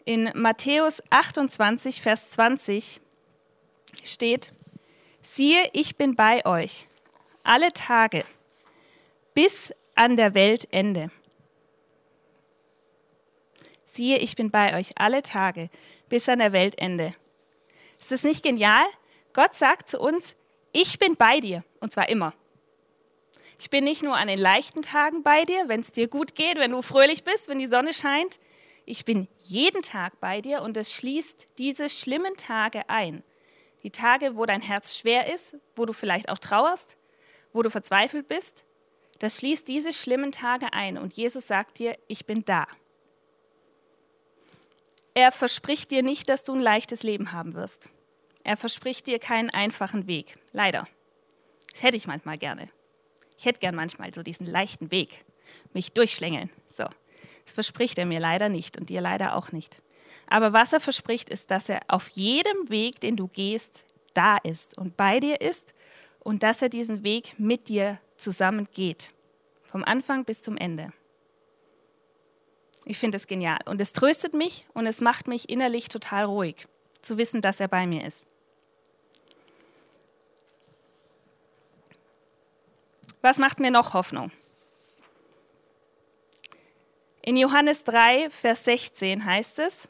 In 0.08 0.32
Matthäus 0.36 1.04
28, 1.10 2.02
Vers 2.02 2.32
20 2.32 3.02
steht, 4.04 4.54
siehe, 5.22 5.70
ich 5.74 5.98
bin 5.98 6.16
bei 6.16 6.46
euch 6.46 6.88
alle 7.44 7.74
Tage 7.74 8.24
bis 9.34 9.74
an 9.96 10.16
der 10.16 10.34
Weltende 10.34 11.12
siehe, 13.98 14.18
ich 14.20 14.38
bin 14.38 14.50
bei 14.50 14.78
euch 14.78 14.92
alle 14.96 15.22
Tage 15.22 15.70
bis 16.08 16.30
an 16.30 16.40
der 16.40 16.54
Weltende. 16.54 17.14
Ist 18.00 18.12
das 18.12 18.24
nicht 18.24 18.44
genial? 18.44 18.86
Gott 19.34 19.56
sagt 19.56 19.90
zu 19.90 20.00
uns, 20.00 20.36
ich 20.72 21.00
bin 21.00 21.18
bei 21.18 21.42
dir 21.42 21.66
und 21.82 21.92
zwar 21.92 22.08
immer. 22.08 22.34
Ich 23.60 23.70
bin 23.70 23.84
nicht 23.84 24.04
nur 24.04 24.16
an 24.16 24.30
den 24.30 24.40
leichten 24.40 24.84
Tagen 24.84 25.24
bei 25.24 25.44
dir, 25.44 25.68
wenn 25.68 25.82
es 25.82 25.92
dir 25.92 26.08
gut 26.08 26.36
geht, 26.36 26.58
wenn 26.58 26.72
du 26.72 26.82
fröhlich 26.82 27.26
bist, 27.26 27.50
wenn 27.50 27.60
die 27.60 27.68
Sonne 27.68 27.94
scheint. 27.94 28.40
Ich 28.88 29.06
bin 29.06 29.28
jeden 29.38 29.84
Tag 29.84 30.20
bei 30.20 30.42
dir 30.42 30.64
und 30.64 30.76
es 30.76 30.92
schließt 30.92 31.50
diese 31.60 31.90
schlimmen 31.90 32.36
Tage 32.36 32.90
ein. 32.90 33.24
Die 33.84 33.92
Tage, 33.92 34.36
wo 34.36 34.48
dein 34.48 34.62
Herz 34.62 34.98
schwer 34.98 35.32
ist, 35.32 35.56
wo 35.76 35.86
du 35.86 35.94
vielleicht 35.94 36.30
auch 36.30 36.40
trauerst, 36.40 36.98
wo 37.54 37.62
du 37.62 37.70
verzweifelt 37.70 38.28
bist. 38.28 38.66
Das 39.20 39.38
schließt 39.38 39.68
diese 39.68 39.94
schlimmen 39.94 40.32
Tage 40.32 40.74
ein 40.74 40.98
und 40.98 41.14
Jesus 41.14 41.46
sagt 41.46 41.78
dir, 41.78 41.96
ich 42.08 42.26
bin 42.26 42.44
da 42.44 42.66
er 45.18 45.32
verspricht 45.32 45.90
dir 45.90 46.04
nicht, 46.04 46.30
dass 46.30 46.44
du 46.44 46.54
ein 46.54 46.62
leichtes 46.62 47.02
Leben 47.02 47.32
haben 47.32 47.56
wirst. 47.56 47.90
Er 48.44 48.56
verspricht 48.56 49.08
dir 49.08 49.18
keinen 49.18 49.50
einfachen 49.50 50.06
Weg. 50.06 50.38
Leider. 50.54 50.88
Das 51.72 51.82
hätte 51.82 51.98
ich 51.98 52.06
manchmal 52.06 52.38
gerne. 52.38 52.70
Ich 53.36 53.48
hätte 53.48 53.60
gern 53.60 53.74
manchmal 53.74 54.14
so 54.14 54.22
diesen 54.22 54.46
leichten 54.46 54.92
Weg, 54.92 55.26
mich 55.74 55.92
durchschlängeln. 55.92 56.52
So. 56.68 56.84
Das 57.48 57.54
verspricht 57.54 57.98
er 57.98 58.06
mir 58.06 58.20
leider 58.20 58.50
nicht 58.50 58.78
und 58.78 58.90
dir 58.90 59.00
leider 59.00 59.34
auch 59.36 59.54
nicht. 59.54 59.82
Aber 60.28 60.52
was 60.52 60.74
er 60.74 60.82
verspricht, 60.82 61.30
ist, 61.30 61.50
dass 61.50 61.70
er 61.70 61.80
auf 61.88 62.10
jedem 62.10 62.70
Weg, 62.70 63.00
den 63.00 63.16
du 63.16 63.28
gehst, 63.28 63.86
da 64.14 64.38
ist 64.38 64.78
und 64.78 64.98
bei 64.98 65.22
dir 65.22 65.40
ist 65.40 65.74
und 66.20 66.44
dass 66.44 66.62
er 66.62 66.68
diesen 66.68 67.04
Weg 67.04 67.36
mit 67.38 67.70
dir 67.70 68.00
zusammen 68.18 68.68
geht. 68.74 69.14
Vom 69.64 69.86
Anfang 69.86 70.26
bis 70.26 70.44
zum 70.44 70.58
Ende. 70.58 70.92
Ich 72.84 72.98
finde 72.98 73.16
es 73.16 73.28
genial. 73.28 73.60
Und 73.66 73.80
es 73.80 73.94
tröstet 73.94 74.34
mich 74.34 74.66
und 74.74 74.86
es 74.86 75.00
macht 75.00 75.28
mich 75.28 75.50
innerlich 75.50 75.88
total 75.88 76.26
ruhig, 76.26 76.68
zu 77.02 77.18
wissen, 77.18 77.42
dass 77.42 77.62
er 77.62 77.70
bei 77.70 77.88
mir 77.88 78.06
ist. 78.06 78.28
Was 83.22 83.38
macht 83.38 83.62
mir 83.62 83.72
noch 83.72 83.94
Hoffnung? 83.94 84.32
In 87.28 87.36
Johannes 87.36 87.84
3, 87.84 88.30
Vers 88.30 88.64
16 88.64 89.26
heißt 89.26 89.60
es, 89.60 89.90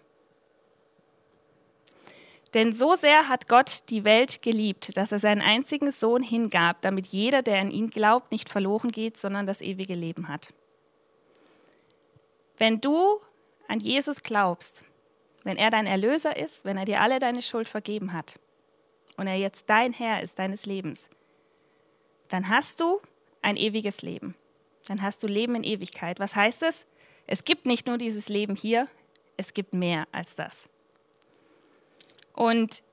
denn 2.56 2.74
so 2.74 2.96
sehr 2.96 3.30
hat 3.30 3.48
Gott 3.48 3.92
die 3.92 4.04
Welt 4.04 4.42
geliebt, 4.42 4.98
dass 4.98 5.12
er 5.12 5.20
seinen 5.20 5.44
einzigen 5.44 5.92
Sohn 5.92 6.24
hingab, 6.24 6.82
damit 6.82 7.06
jeder, 7.06 7.44
der 7.44 7.60
an 7.62 7.70
ihn 7.70 7.92
glaubt, 7.92 8.32
nicht 8.32 8.50
verloren 8.50 8.92
geht, 8.92 9.18
sondern 9.18 9.46
das 9.46 9.62
ewige 9.62 9.94
Leben 9.94 10.30
hat. 10.30 10.52
Wenn 12.58 12.82
du 12.82 13.22
an 13.68 13.82
Jesus 13.82 14.24
glaubst, 14.24 14.88
wenn 15.44 15.58
er 15.58 15.70
dein 15.70 15.86
Erlöser 15.86 16.38
ist, 16.38 16.66
wenn 16.66 16.78
er 16.78 16.86
dir 16.86 17.02
alle 17.02 17.20
deine 17.20 17.44
Schuld 17.44 17.68
vergeben 17.68 18.14
hat 18.14 18.40
und 19.16 19.28
er 19.28 19.38
jetzt 19.38 19.70
dein 19.70 19.94
Herr 19.94 20.24
ist 20.24 20.40
deines 20.40 20.66
Lebens, 20.66 21.08
dann 22.30 22.50
hast 22.50 22.80
du 22.80 23.00
ein 23.44 23.58
ewiges 23.58 24.02
Leben. 24.02 24.34
Dann 24.88 25.04
hast 25.04 25.22
du 25.22 25.28
Leben 25.28 25.54
in 25.54 25.64
Ewigkeit. 25.64 26.20
Was 26.20 26.36
heißt 26.36 26.64
es? 26.64 26.88
Es 27.28 27.44
gibt 27.44 27.66
nicht 27.66 27.88
nur 27.88 27.98
dieses 27.98 28.30
Leben 28.30 28.56
hier, 28.56 28.88
es 29.36 29.54
gibt 29.54 29.74
mehr 29.74 30.06
als 30.12 30.36
das. 30.36 30.70
Und 32.34 32.84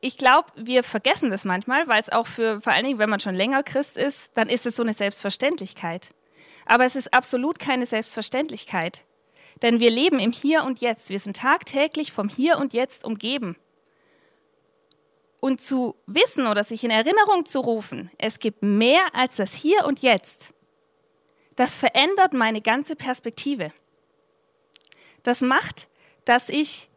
ich 0.00 0.16
glaube, 0.16 0.48
wir 0.56 0.82
vergessen 0.82 1.30
das 1.30 1.44
manchmal, 1.44 1.86
weil 1.86 2.00
es 2.00 2.08
auch 2.08 2.26
für, 2.26 2.60
vor 2.60 2.72
allen 2.72 2.84
Dingen, 2.84 2.98
wenn 2.98 3.10
man 3.10 3.20
schon 3.20 3.34
länger 3.34 3.62
Christ 3.62 3.96
ist, 3.96 4.32
dann 4.34 4.48
ist 4.48 4.66
es 4.66 4.76
so 4.76 4.82
eine 4.82 4.94
Selbstverständlichkeit. 4.94 6.14
Aber 6.66 6.84
es 6.84 6.96
ist 6.96 7.12
absolut 7.12 7.58
keine 7.58 7.86
Selbstverständlichkeit. 7.86 9.04
Denn 9.62 9.78
wir 9.78 9.90
leben 9.90 10.18
im 10.18 10.32
Hier 10.32 10.64
und 10.64 10.80
Jetzt. 10.80 11.10
Wir 11.10 11.18
sind 11.18 11.36
tagtäglich 11.36 12.12
vom 12.12 12.28
Hier 12.28 12.58
und 12.58 12.72
Jetzt 12.72 13.04
umgeben. 13.04 13.56
Und 15.40 15.60
zu 15.60 15.96
wissen 16.06 16.46
oder 16.46 16.64
sich 16.64 16.84
in 16.84 16.90
Erinnerung 16.90 17.44
zu 17.44 17.60
rufen, 17.60 18.10
es 18.16 18.38
gibt 18.38 18.62
mehr 18.62 19.02
als 19.12 19.36
das 19.36 19.52
Hier 19.52 19.84
und 19.86 20.00
Jetzt, 20.00 20.54
das 21.56 21.76
verändert 21.76 22.32
meine 22.32 22.60
ganze 22.60 22.96
Perspektive. 22.96 23.72
Das 25.22 25.40
macht, 25.40 25.88
dass 26.24 26.48
ich 26.48 26.88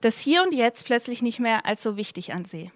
das 0.00 0.20
Hier 0.20 0.42
und 0.42 0.52
Jetzt 0.52 0.84
plötzlich 0.84 1.22
nicht 1.22 1.40
mehr 1.40 1.66
als 1.66 1.82
so 1.82 1.96
wichtig 1.96 2.32
ansehe. 2.32 2.70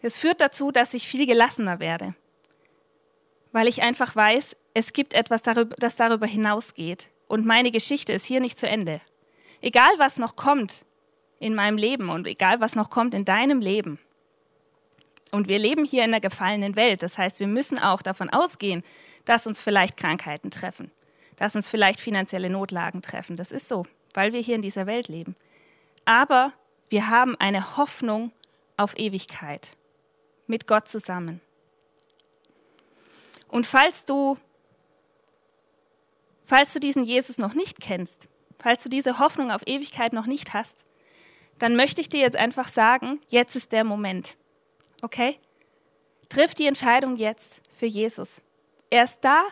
Es 0.00 0.16
führt 0.16 0.40
dazu, 0.40 0.70
dass 0.70 0.94
ich 0.94 1.08
viel 1.08 1.26
gelassener 1.26 1.80
werde, 1.80 2.14
weil 3.52 3.66
ich 3.66 3.82
einfach 3.82 4.14
weiß, 4.14 4.56
es 4.74 4.92
gibt 4.92 5.14
etwas, 5.14 5.42
das 5.42 5.96
darüber 5.96 6.26
hinausgeht 6.26 7.10
und 7.26 7.46
meine 7.46 7.72
Geschichte 7.72 8.12
ist 8.12 8.26
hier 8.26 8.40
nicht 8.40 8.58
zu 8.58 8.68
Ende. 8.68 9.00
Egal, 9.60 9.90
was 9.98 10.18
noch 10.18 10.36
kommt 10.36 10.84
in 11.40 11.54
meinem 11.54 11.76
Leben 11.76 12.10
und 12.10 12.26
egal, 12.26 12.60
was 12.60 12.76
noch 12.76 12.90
kommt 12.90 13.14
in 13.14 13.24
deinem 13.24 13.60
Leben. 13.60 13.98
Und 15.30 15.48
wir 15.48 15.58
leben 15.58 15.84
hier 15.84 16.04
in 16.04 16.10
einer 16.10 16.20
gefallenen 16.20 16.76
Welt. 16.76 17.02
Das 17.02 17.18
heißt, 17.18 17.40
wir 17.40 17.48
müssen 17.48 17.78
auch 17.78 18.00
davon 18.02 18.30
ausgehen, 18.30 18.82
dass 19.24 19.46
uns 19.46 19.60
vielleicht 19.60 19.96
Krankheiten 19.96 20.50
treffen, 20.50 20.90
dass 21.38 21.56
uns 21.56 21.68
vielleicht 21.68 22.00
finanzielle 22.00 22.50
Notlagen 22.50 23.02
treffen. 23.02 23.36
Das 23.36 23.52
ist 23.52 23.68
so, 23.68 23.84
weil 24.14 24.32
wir 24.32 24.40
hier 24.40 24.56
in 24.56 24.62
dieser 24.62 24.86
Welt 24.86 25.08
leben 25.08 25.34
aber 26.08 26.54
wir 26.88 27.10
haben 27.10 27.36
eine 27.38 27.76
Hoffnung 27.76 28.32
auf 28.78 28.98
Ewigkeit 28.98 29.76
mit 30.46 30.66
Gott 30.66 30.88
zusammen. 30.88 31.42
Und 33.48 33.66
falls 33.66 34.06
du, 34.06 34.38
falls 36.46 36.72
du 36.72 36.80
diesen 36.80 37.04
Jesus 37.04 37.36
noch 37.36 37.52
nicht 37.52 37.80
kennst, 37.80 38.26
falls 38.58 38.82
du 38.82 38.88
diese 38.88 39.18
Hoffnung 39.18 39.50
auf 39.50 39.66
Ewigkeit 39.66 40.14
noch 40.14 40.24
nicht 40.24 40.54
hast, 40.54 40.86
dann 41.58 41.76
möchte 41.76 42.00
ich 42.00 42.08
dir 42.08 42.20
jetzt 42.20 42.36
einfach 42.36 42.68
sagen, 42.68 43.20
jetzt 43.28 43.54
ist 43.54 43.72
der 43.72 43.84
Moment. 43.84 44.38
Okay? 45.02 45.38
Triff 46.30 46.54
die 46.54 46.66
Entscheidung 46.66 47.16
jetzt 47.16 47.60
für 47.76 47.86
Jesus. 47.86 48.40
Er 48.88 49.04
ist 49.04 49.18
da 49.20 49.42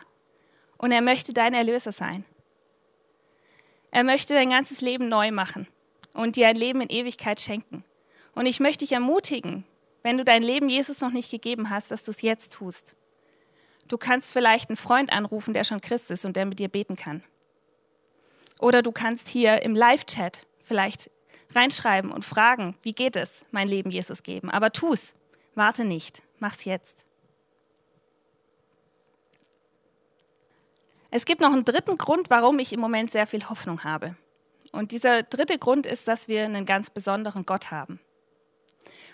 und 0.78 0.92
er 0.92 1.02
möchte 1.02 1.32
dein 1.32 1.54
Erlöser 1.54 1.92
sein. 1.92 2.24
Er 3.90 4.04
möchte 4.04 4.34
dein 4.34 4.50
ganzes 4.50 4.80
Leben 4.80 5.08
neu 5.08 5.30
machen 5.30 5.66
und 6.12 6.36
dir 6.36 6.48
ein 6.48 6.56
Leben 6.56 6.80
in 6.80 6.90
Ewigkeit 6.90 7.40
schenken. 7.40 7.84
Und 8.34 8.46
ich 8.46 8.60
möchte 8.60 8.84
dich 8.84 8.92
ermutigen, 8.92 9.64
wenn 10.02 10.18
du 10.18 10.24
dein 10.24 10.42
Leben 10.42 10.68
Jesus 10.68 11.00
noch 11.00 11.12
nicht 11.12 11.30
gegeben 11.30 11.70
hast, 11.70 11.90
dass 11.90 12.04
du 12.04 12.10
es 12.10 12.20
jetzt 12.22 12.52
tust. 12.52 12.94
Du 13.88 13.96
kannst 13.96 14.32
vielleicht 14.32 14.68
einen 14.68 14.76
Freund 14.76 15.12
anrufen, 15.12 15.54
der 15.54 15.64
schon 15.64 15.80
Christ 15.80 16.10
ist 16.10 16.24
und 16.24 16.36
der 16.36 16.44
mit 16.44 16.58
dir 16.58 16.68
beten 16.68 16.96
kann. 16.96 17.22
Oder 18.60 18.82
du 18.82 18.92
kannst 18.92 19.28
hier 19.28 19.62
im 19.62 19.74
Live-Chat 19.74 20.46
vielleicht 20.62 21.10
reinschreiben 21.54 22.10
und 22.10 22.24
fragen, 22.24 22.76
wie 22.82 22.92
geht 22.92 23.16
es, 23.16 23.42
mein 23.50 23.68
Leben 23.68 23.90
Jesus 23.90 24.22
geben. 24.22 24.50
Aber 24.50 24.72
tu's, 24.72 25.14
warte 25.54 25.84
nicht, 25.84 26.22
mach's 26.38 26.64
jetzt. 26.64 27.05
Es 31.10 31.24
gibt 31.24 31.40
noch 31.40 31.52
einen 31.52 31.64
dritten 31.64 31.96
Grund, 31.98 32.30
warum 32.30 32.58
ich 32.58 32.72
im 32.72 32.80
Moment 32.80 33.10
sehr 33.10 33.26
viel 33.26 33.48
Hoffnung 33.48 33.84
habe. 33.84 34.16
Und 34.72 34.92
dieser 34.92 35.22
dritte 35.22 35.58
Grund 35.58 35.86
ist, 35.86 36.08
dass 36.08 36.28
wir 36.28 36.44
einen 36.44 36.66
ganz 36.66 36.90
besonderen 36.90 37.46
Gott 37.46 37.70
haben. 37.70 38.00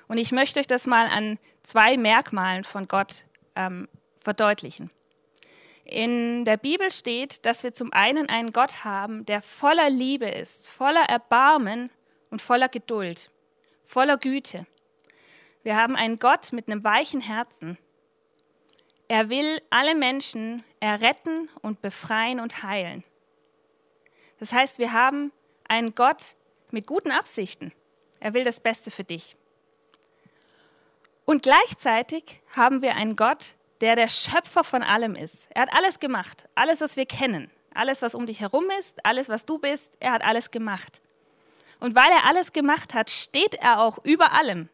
Und 0.09 0.19
ich 0.19 0.33
möchte 0.33 0.61
euch 0.61 0.67
das 0.67 0.87
mal 0.87 1.07
an 1.07 1.39
zwei 1.63 1.97
Merkmalen 1.97 2.65
von 2.65 2.89
Gott 2.89 3.25
ähm, 3.55 3.89
verdeutlichen. 4.21 4.91
In 5.85 6.45
der 6.45 6.57
Bibel 6.57 6.91
steht, 6.91 7.45
dass 7.45 7.63
wir 7.65 7.75
zum 7.75 7.93
einen 7.93 8.29
einen 8.29 8.53
Gott 8.53 8.85
haben, 8.85 9.27
der 9.27 9.43
voller 9.43 9.91
Liebe 9.91 10.29
ist, 10.29 10.71
voller 10.71 11.05
Erbarmen 11.05 11.91
und 12.31 12.41
voller 12.41 12.69
Geduld, 12.69 13.31
voller 13.85 14.17
Güte. 14.17 14.67
Wir 15.63 15.77
haben 15.77 15.97
einen 15.97 16.19
Gott 16.19 16.53
mit 16.53 16.69
einem 16.69 16.83
weichen 16.85 17.21
Herzen. 17.21 17.79
Er 19.09 19.29
will 19.29 19.61
alle 19.71 19.95
Menschen 19.95 20.65
erretten 20.81 21.49
und 21.61 21.83
befreien 21.83 22.41
und 22.41 22.63
heilen. 22.63 23.05
Das 24.39 24.53
heißt, 24.53 24.79
wir 24.79 24.93
haben 24.93 25.33
einen 25.69 25.95
Gott 25.95 26.35
mit 26.71 26.87
guten 26.87 27.11
Absichten. 27.11 27.73
Er 28.21 28.35
will 28.35 28.45
das 28.45 28.61
Beste 28.61 28.91
für 28.91 29.05
dich. 29.05 29.37
Und 31.25 31.43
gleichzeitig 31.43 32.41
haben 32.57 32.83
wir 32.83 32.97
einen 32.97 33.17
Gott, 33.17 33.55
der 33.81 33.97
der 33.97 34.09
Schöpfer 34.09 34.65
von 34.65 34.83
allem 34.83 35.15
ist. 35.15 35.49
Er 35.51 35.63
hat 35.63 35.75
alles 35.77 36.01
gemacht, 36.01 36.49
alles, 36.55 36.81
was 36.81 36.97
wir 36.97 37.07
kennen, 37.07 37.51
alles, 37.75 38.03
was 38.03 38.15
um 38.15 38.27
dich 38.27 38.41
herum 38.41 38.71
ist, 38.79 39.05
alles, 39.05 39.29
was 39.29 39.45
du 39.45 39.59
bist, 39.59 39.97
er 40.01 40.13
hat 40.13 40.25
alles 40.25 40.51
gemacht. 40.51 41.01
Und 41.81 41.95
weil 41.95 42.11
er 42.11 42.27
alles 42.27 42.53
gemacht 42.53 42.95
hat, 42.95 43.11
steht 43.11 43.55
er 43.57 43.81
auch 43.81 43.99
über 44.05 44.33
allem. 44.33 44.69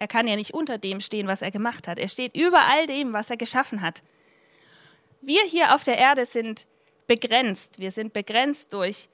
Er 0.00 0.08
kann 0.08 0.26
ja 0.26 0.34
nicht 0.34 0.54
unter 0.54 0.78
dem 0.78 1.00
stehen, 1.00 1.28
was 1.28 1.42
er 1.42 1.50
gemacht 1.50 1.86
hat. 1.86 1.98
Er 1.98 2.08
steht 2.08 2.34
über 2.34 2.62
all 2.70 2.86
dem, 2.86 3.12
was 3.12 3.30
er 3.30 3.36
geschaffen 3.36 3.82
hat. 3.82 4.02
Wir 5.20 5.42
hier 5.44 5.74
auf 5.74 5.84
der 5.84 5.98
Erde 5.98 6.24
sind 6.24 6.66
begrenzt. 7.06 7.78
Wir 7.78 7.90
sind 7.90 8.14
begrenzt 8.14 8.72
durch 8.72 9.10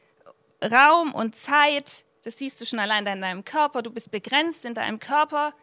Raum 0.63 1.13
und 1.13 1.35
Zeit, 1.35 2.05
das 2.23 2.39
siehst 2.39 2.61
du 2.61 2.65
schon 2.65 2.79
allein 2.79 3.05
in 3.07 3.21
deinem 3.21 3.45
Körper, 3.45 3.83
du 3.83 3.91
bist 3.91 4.11
begrenzt 4.11 4.65
in 4.65 4.75
deinem 4.75 5.01
Körper. 5.01 5.55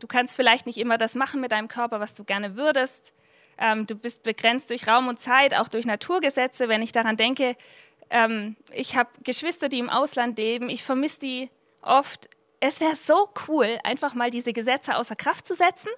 Du 0.00 0.06
kannst 0.06 0.36
vielleicht 0.36 0.66
nicht 0.66 0.78
immer 0.78 0.98
das 0.98 1.14
machen 1.14 1.40
mit 1.40 1.52
deinem 1.52 1.68
Körper, 1.68 2.00
was 2.00 2.14
du 2.14 2.24
gerne 2.24 2.56
würdest. 2.56 3.14
Ähm, 3.58 3.86
du 3.86 3.94
bist 3.94 4.22
begrenzt 4.22 4.70
durch 4.70 4.86
Raum 4.86 5.08
und 5.08 5.18
Zeit, 5.18 5.54
auch 5.54 5.68
durch 5.68 5.86
Naturgesetze. 5.86 6.68
Wenn 6.68 6.82
ich 6.82 6.92
daran 6.92 7.16
denke, 7.16 7.56
ähm, 8.10 8.56
ich 8.72 8.96
habe 8.96 9.10
Geschwister, 9.22 9.68
die 9.68 9.78
im 9.78 9.90
Ausland 9.90 10.38
leben, 10.38 10.70
ich 10.70 10.82
vermisse 10.82 11.20
die 11.20 11.50
oft. 11.82 12.28
Es 12.60 12.80
wäre 12.80 12.96
so 12.96 13.28
cool, 13.48 13.78
einfach 13.84 14.14
mal 14.14 14.30
diese 14.30 14.52
Gesetze 14.52 14.96
außer 14.96 15.14
Kraft 15.14 15.46
zu 15.46 15.54
setzen 15.54 15.90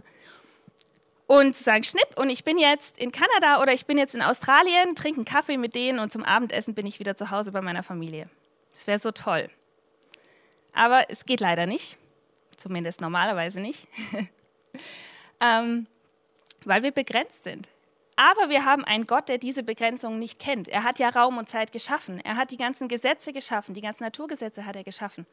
und 1.26 1.54
zu 1.54 1.62
sagen, 1.62 1.84
schnipp, 1.84 2.18
und 2.18 2.30
ich 2.30 2.42
bin 2.42 2.58
jetzt 2.58 2.98
in 2.98 3.12
Kanada 3.12 3.62
oder 3.62 3.72
ich 3.72 3.86
bin 3.86 3.98
jetzt 3.98 4.14
in 4.14 4.22
Australien, 4.22 4.94
trinke 4.94 5.18
einen 5.18 5.24
Kaffee 5.24 5.56
mit 5.56 5.74
denen 5.74 5.98
und 5.98 6.10
zum 6.10 6.24
Abendessen 6.24 6.74
bin 6.74 6.86
ich 6.86 6.98
wieder 6.98 7.14
zu 7.14 7.30
Hause 7.30 7.52
bei 7.52 7.60
meiner 7.60 7.82
Familie. 7.82 8.28
Das 8.72 8.86
wäre 8.86 8.98
so 8.98 9.12
toll. 9.12 9.50
Aber 10.72 11.10
es 11.10 11.26
geht 11.26 11.40
leider 11.40 11.66
nicht, 11.66 11.98
zumindest 12.56 13.00
normalerweise 13.00 13.60
nicht, 13.60 13.86
ähm, 15.40 15.86
weil 16.64 16.82
wir 16.82 16.92
begrenzt 16.92 17.44
sind. 17.44 17.68
Aber 18.16 18.48
wir 18.48 18.64
haben 18.64 18.84
einen 18.84 19.04
Gott, 19.04 19.28
der 19.28 19.38
diese 19.38 19.62
Begrenzung 19.62 20.18
nicht 20.18 20.40
kennt. 20.40 20.66
Er 20.66 20.82
hat 20.82 20.98
ja 20.98 21.08
Raum 21.08 21.38
und 21.38 21.48
Zeit 21.48 21.70
geschaffen. 21.70 22.20
Er 22.24 22.36
hat 22.36 22.50
die 22.50 22.56
ganzen 22.56 22.88
Gesetze 22.88 23.32
geschaffen, 23.32 23.74
die 23.74 23.80
ganzen 23.80 24.02
Naturgesetze 24.02 24.66
hat 24.66 24.74
er 24.74 24.82
geschaffen. 24.82 25.24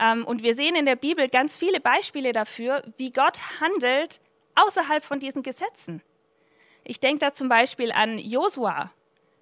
Ähm, 0.00 0.24
und 0.24 0.42
wir 0.42 0.54
sehen 0.54 0.76
in 0.76 0.84
der 0.84 0.96
Bibel 0.96 1.26
ganz 1.28 1.56
viele 1.56 1.80
Beispiele 1.80 2.32
dafür, 2.32 2.82
wie 2.96 3.10
Gott 3.10 3.40
handelt, 3.60 4.20
außerhalb 4.54 5.04
von 5.04 5.20
diesen 5.20 5.42
Gesetzen. 5.42 6.02
Ich 6.84 7.00
denke 7.00 7.20
da 7.20 7.32
zum 7.32 7.48
Beispiel 7.48 7.92
an 7.92 8.18
Josua 8.18 8.92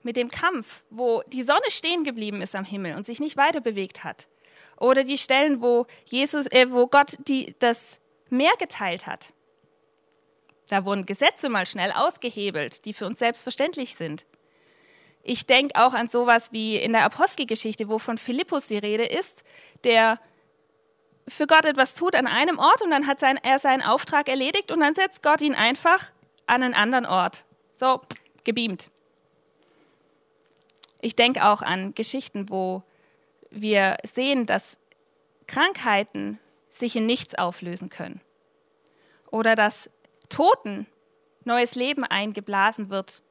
mit 0.02 0.16
dem 0.16 0.30
Kampf, 0.30 0.84
wo 0.90 1.22
die 1.26 1.42
Sonne 1.42 1.68
stehen 1.70 2.04
geblieben 2.04 2.42
ist 2.42 2.54
am 2.54 2.64
Himmel 2.64 2.96
und 2.96 3.06
sich 3.06 3.20
nicht 3.20 3.36
weiter 3.36 3.60
bewegt 3.60 4.04
hat. 4.04 4.28
Oder 4.78 5.04
die 5.04 5.18
Stellen, 5.18 5.60
wo, 5.60 5.86
Jesus, 6.04 6.46
äh, 6.46 6.70
wo 6.70 6.86
Gott 6.86 7.16
die, 7.26 7.54
das 7.58 7.98
Meer 8.28 8.52
geteilt 8.58 9.06
hat. 9.06 9.32
Da 10.68 10.84
wurden 10.84 11.06
Gesetze 11.06 11.48
mal 11.48 11.66
schnell 11.66 11.92
ausgehebelt, 11.92 12.84
die 12.84 12.92
für 12.92 13.06
uns 13.06 13.18
selbstverständlich 13.18 13.94
sind. 13.94 14.26
Ich 15.22 15.46
denke 15.46 15.74
auch 15.76 15.94
an 15.94 16.08
sowas 16.08 16.52
wie 16.52 16.76
in 16.76 16.92
der 16.92 17.04
Apostelgeschichte, 17.04 17.88
wo 17.88 17.98
von 17.98 18.18
Philippus 18.18 18.68
die 18.68 18.78
Rede 18.78 19.04
ist, 19.04 19.44
der 19.84 20.20
für 21.28 21.46
Gott 21.46 21.64
etwas 21.64 21.94
tut 21.94 22.14
an 22.14 22.26
einem 22.26 22.58
Ort 22.58 22.82
und 22.82 22.90
dann 22.90 23.06
hat 23.06 23.18
sein, 23.18 23.38
er 23.42 23.58
seinen 23.58 23.82
Auftrag 23.82 24.28
erledigt 24.28 24.70
und 24.70 24.80
dann 24.80 24.94
setzt 24.94 25.22
Gott 25.22 25.42
ihn 25.42 25.54
einfach 25.54 26.10
an 26.46 26.62
einen 26.62 26.74
anderen 26.74 27.06
Ort. 27.06 27.44
So, 27.72 28.00
gebeamt. 28.44 28.90
Ich 31.00 31.16
denke 31.16 31.44
auch 31.44 31.62
an 31.62 31.94
Geschichten, 31.94 32.48
wo 32.48 32.82
wir 33.50 33.96
sehen, 34.04 34.46
dass 34.46 34.78
Krankheiten 35.46 36.38
sich 36.70 36.96
in 36.96 37.06
nichts 37.06 37.34
auflösen 37.34 37.90
können. 37.90 38.20
Oder 39.30 39.54
dass 39.54 39.90
Toten 40.28 40.86
neues 41.44 41.74
Leben 41.74 42.04
eingeblasen 42.04 42.90
wird. 42.90 43.22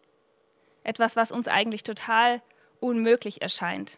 Etwas, 0.84 1.16
was 1.16 1.32
uns 1.32 1.48
eigentlich 1.48 1.84
total 1.84 2.42
unmöglich 2.80 3.42
erscheint. 3.42 3.98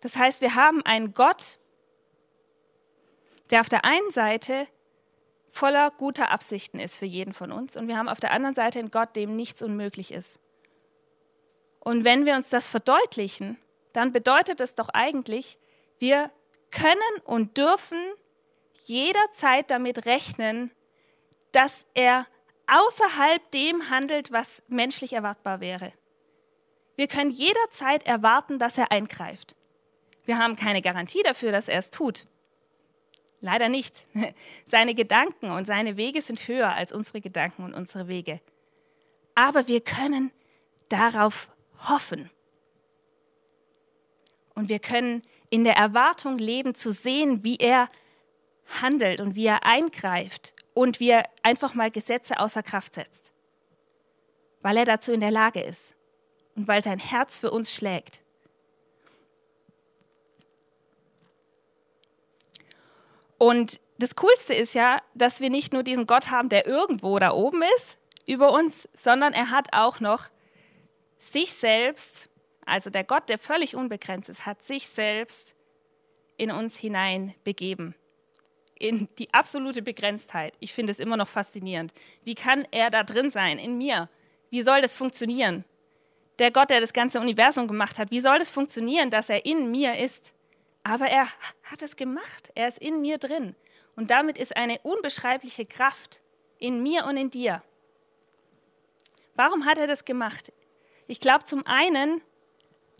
Das 0.00 0.16
heißt, 0.16 0.40
wir 0.40 0.54
haben 0.54 0.82
einen 0.82 1.14
Gott, 1.14 1.58
der 3.50 3.60
auf 3.60 3.68
der 3.68 3.84
einen 3.84 4.10
Seite 4.10 4.66
voller 5.50 5.90
guter 5.90 6.30
Absichten 6.30 6.78
ist 6.78 6.96
für 6.96 7.06
jeden 7.06 7.32
von 7.32 7.50
uns. 7.50 7.76
Und 7.76 7.88
wir 7.88 7.96
haben 7.96 8.08
auf 8.08 8.20
der 8.20 8.32
anderen 8.32 8.54
Seite 8.54 8.78
einen 8.78 8.90
Gott, 8.90 9.16
dem 9.16 9.34
nichts 9.34 9.62
unmöglich 9.62 10.12
ist. 10.12 10.38
Und 11.80 12.04
wenn 12.04 12.26
wir 12.26 12.34
uns 12.34 12.48
das 12.48 12.66
verdeutlichen, 12.66 13.58
dann 13.92 14.12
bedeutet 14.12 14.60
es 14.60 14.74
doch 14.74 14.90
eigentlich, 14.90 15.58
wir 15.98 16.30
können 16.70 17.00
und 17.24 17.56
dürfen 17.56 17.98
jederzeit 18.84 19.70
damit 19.70 20.06
rechnen, 20.06 20.70
dass 21.52 21.86
er 21.94 22.26
außerhalb 22.66 23.50
dem 23.50 23.90
handelt, 23.90 24.30
was 24.30 24.62
menschlich 24.68 25.14
erwartbar 25.14 25.60
wäre. 25.60 25.92
Wir 26.96 27.08
können 27.08 27.30
jederzeit 27.30 28.04
erwarten, 28.04 28.58
dass 28.58 28.76
er 28.76 28.92
eingreift. 28.92 29.56
Wir 30.28 30.36
haben 30.36 30.56
keine 30.56 30.82
Garantie 30.82 31.22
dafür, 31.22 31.52
dass 31.52 31.70
er 31.70 31.78
es 31.78 31.88
tut. 31.88 32.26
Leider 33.40 33.70
nicht. 33.70 34.06
Seine 34.66 34.94
Gedanken 34.94 35.50
und 35.50 35.66
seine 35.66 35.96
Wege 35.96 36.20
sind 36.20 36.46
höher 36.46 36.68
als 36.68 36.92
unsere 36.92 37.22
Gedanken 37.22 37.64
und 37.64 37.72
unsere 37.72 38.08
Wege. 38.08 38.42
Aber 39.34 39.68
wir 39.68 39.80
können 39.80 40.30
darauf 40.90 41.50
hoffen. 41.88 42.28
Und 44.54 44.68
wir 44.68 44.80
können 44.80 45.22
in 45.48 45.64
der 45.64 45.76
Erwartung 45.78 46.36
leben, 46.36 46.74
zu 46.74 46.92
sehen, 46.92 47.42
wie 47.42 47.56
er 47.56 47.88
handelt 48.82 49.22
und 49.22 49.34
wie 49.34 49.46
er 49.46 49.64
eingreift 49.64 50.54
und 50.74 51.00
wie 51.00 51.08
er 51.08 51.22
einfach 51.42 51.72
mal 51.72 51.90
Gesetze 51.90 52.38
außer 52.38 52.62
Kraft 52.62 52.92
setzt. 52.92 53.32
Weil 54.60 54.76
er 54.76 54.84
dazu 54.84 55.10
in 55.10 55.20
der 55.20 55.30
Lage 55.30 55.62
ist 55.62 55.94
und 56.54 56.68
weil 56.68 56.82
sein 56.82 56.98
Herz 56.98 57.38
für 57.38 57.50
uns 57.50 57.72
schlägt. 57.72 58.20
Und 63.38 63.80
das 63.98 64.16
Coolste 64.16 64.54
ist 64.54 64.74
ja, 64.74 65.00
dass 65.14 65.40
wir 65.40 65.50
nicht 65.50 65.72
nur 65.72 65.82
diesen 65.82 66.06
Gott 66.06 66.30
haben, 66.30 66.48
der 66.48 66.66
irgendwo 66.66 67.18
da 67.18 67.32
oben 67.32 67.62
ist 67.76 67.98
über 68.26 68.52
uns, 68.52 68.88
sondern 68.94 69.32
er 69.32 69.50
hat 69.50 69.68
auch 69.72 70.00
noch 70.00 70.28
sich 71.18 71.52
selbst, 71.52 72.28
also 72.66 72.90
der 72.90 73.04
Gott, 73.04 73.28
der 73.28 73.38
völlig 73.38 73.74
unbegrenzt 73.74 74.28
ist, 74.28 74.46
hat 74.46 74.62
sich 74.62 74.88
selbst 74.88 75.54
in 76.36 76.50
uns 76.50 76.76
hinein 76.76 77.34
begeben. 77.42 77.94
In 78.78 79.08
die 79.18 79.32
absolute 79.34 79.82
Begrenztheit. 79.82 80.54
Ich 80.60 80.72
finde 80.72 80.92
es 80.92 81.00
immer 81.00 81.16
noch 81.16 81.26
faszinierend. 81.26 81.92
Wie 82.22 82.36
kann 82.36 82.66
er 82.70 82.90
da 82.90 83.02
drin 83.02 83.30
sein, 83.30 83.58
in 83.58 83.76
mir? 83.76 84.08
Wie 84.50 84.62
soll 84.62 84.80
das 84.80 84.94
funktionieren? 84.94 85.64
Der 86.38 86.52
Gott, 86.52 86.70
der 86.70 86.80
das 86.80 86.92
ganze 86.92 87.20
Universum 87.20 87.66
gemacht 87.66 87.98
hat, 87.98 88.12
wie 88.12 88.20
soll 88.20 88.38
das 88.38 88.52
funktionieren, 88.52 89.10
dass 89.10 89.28
er 89.28 89.44
in 89.44 89.72
mir 89.72 89.98
ist? 89.98 90.32
Aber 90.88 91.06
er 91.06 91.28
hat 91.64 91.82
es 91.82 91.96
gemacht. 91.96 92.50
Er 92.54 92.66
ist 92.66 92.78
in 92.78 93.02
mir 93.02 93.18
drin. 93.18 93.54
Und 93.94 94.10
damit 94.10 94.38
ist 94.38 94.56
eine 94.56 94.78
unbeschreibliche 94.80 95.66
Kraft 95.66 96.22
in 96.58 96.82
mir 96.82 97.04
und 97.04 97.18
in 97.18 97.28
dir. 97.28 97.62
Warum 99.34 99.66
hat 99.66 99.76
er 99.76 99.86
das 99.86 100.06
gemacht? 100.06 100.50
Ich 101.06 101.20
glaube 101.20 101.44
zum 101.44 101.66
einen, 101.66 102.22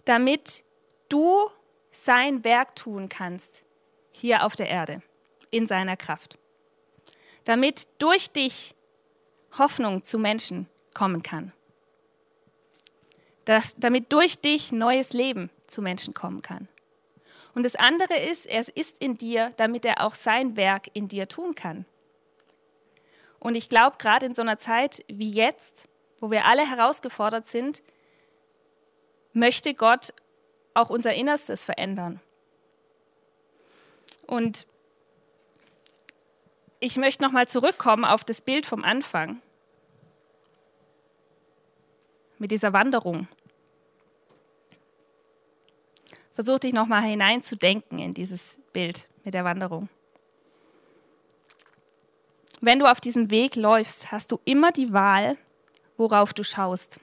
damit 0.05 0.65
du 1.09 1.51
sein 1.91 2.45
Werk 2.45 2.77
tun 2.77 3.09
kannst 3.09 3.65
hier 4.13 4.45
auf 4.45 4.55
der 4.55 4.69
Erde 4.69 5.03
in 5.51 5.67
seiner 5.67 5.97
Kraft. 5.97 6.37
Damit 7.45 7.89
durch 7.99 8.31
dich 8.31 8.75
Hoffnung 9.57 10.05
zu 10.05 10.19
Menschen 10.19 10.69
kommen 10.95 11.23
kann. 11.23 11.53
Dass, 13.47 13.75
damit 13.77 14.13
durch 14.13 14.41
dich 14.41 14.73
neues 14.73 15.15
Leben 15.15 15.49
zu 15.67 15.81
Menschen 15.81 16.13
kommen 16.13 16.43
kann. 16.43 16.69
Und 17.55 17.65
das 17.65 17.77
andere 17.77 18.17
ist, 18.19 18.47
er 18.47 18.65
ist 18.77 18.99
in 19.01 19.15
dir, 19.15 19.53
damit 19.57 19.85
er 19.85 20.05
auch 20.05 20.15
sein 20.15 20.57
Werk 20.57 20.89
in 20.93 21.09
dir 21.09 21.29
tun 21.29 21.55
kann. 21.55 21.85
Und 23.41 23.55
ich 23.55 23.69
glaube, 23.69 23.97
gerade 23.99 24.27
in 24.27 24.35
so 24.35 24.43
einer 24.43 24.59
Zeit 24.59 25.05
wie 25.09 25.31
jetzt, 25.31 25.89
wo 26.21 26.31
wir 26.31 26.45
alle 26.45 26.69
herausgefordert 26.69 27.47
sind, 27.47 27.83
möchte 29.33 29.75
Gott 29.75 30.13
auch 30.75 30.91
unser 30.91 31.15
Innerstes 31.15 31.65
verändern. 31.65 32.21
Und 34.27 34.67
ich 36.81 36.97
möchte 36.97 37.23
nochmal 37.23 37.49
zurückkommen 37.49 38.05
auf 38.05 38.25
das 38.25 38.41
Bild 38.41 38.67
vom 38.67 38.85
Anfang 38.85 39.41
mit 42.39 42.51
dieser 42.51 42.73
Wanderung. 42.73 43.27
Versuch 46.39 46.61
dich 46.61 46.73
nochmal 46.73 47.03
hineinzudenken 47.03 47.99
in 47.99 48.15
dieses 48.15 48.61
Bild 48.73 49.09
mit 49.25 49.35
der 49.35 49.43
Wanderung. 49.43 49.89
Wenn 52.61 52.79
du 52.79 52.89
auf 52.89 53.01
diesem 53.01 53.33
Weg 53.33 53.57
läufst, 53.57 54.13
hast 54.13 54.31
du 54.31 54.39
immer 54.45 54.71
die 54.71 54.93
Wahl, 54.93 55.37
worauf 55.97 56.33
du 56.33 56.45
schaust. 56.45 57.01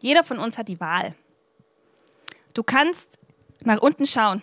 Jeder 0.00 0.24
von 0.24 0.40
uns 0.40 0.58
hat 0.58 0.68
die 0.68 0.80
Wahl. 0.80 1.14
Du 2.52 2.64
kannst 2.64 3.16
nach 3.62 3.80
unten 3.80 4.06
schauen, 4.06 4.42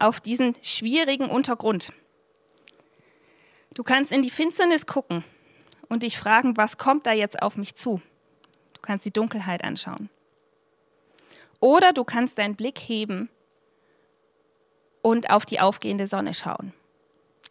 auf 0.00 0.18
diesen 0.18 0.56
schwierigen 0.60 1.30
Untergrund. 1.30 1.92
Du 3.74 3.84
kannst 3.84 4.10
in 4.10 4.22
die 4.22 4.30
Finsternis 4.30 4.86
gucken 4.86 5.22
und 5.88 6.02
dich 6.02 6.18
fragen, 6.18 6.56
was 6.56 6.78
kommt 6.78 7.06
da 7.06 7.12
jetzt 7.12 7.40
auf 7.40 7.56
mich 7.56 7.76
zu? 7.76 8.02
Du 8.72 8.80
kannst 8.80 9.04
die 9.04 9.12
Dunkelheit 9.12 9.62
anschauen. 9.62 10.10
Oder 11.60 11.92
du 11.92 12.02
kannst 12.02 12.38
deinen 12.38 12.56
Blick 12.56 12.80
heben 12.80 13.30
und 15.06 15.30
auf 15.30 15.46
die 15.46 15.60
aufgehende 15.60 16.08
Sonne 16.08 16.34
schauen, 16.34 16.72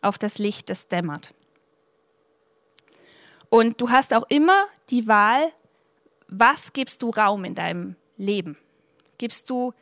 auf 0.01 0.17
das 0.17 0.39
Licht, 0.39 0.69
das 0.69 0.89
dämmert. 0.89 1.33
Und 3.47 3.79
du 3.79 3.91
hast 3.91 4.13
auch 4.13 4.25
immer 4.27 4.67
die 4.89 5.07
Wahl, 5.07 5.53
was 6.27 6.73
gibst 6.73 7.01
du 7.01 7.11
Raum 7.11 7.45
in 7.45 7.55
deinem 7.55 7.95
Leben? 8.17 8.57
Gibst 9.17 9.49
du 9.49 9.73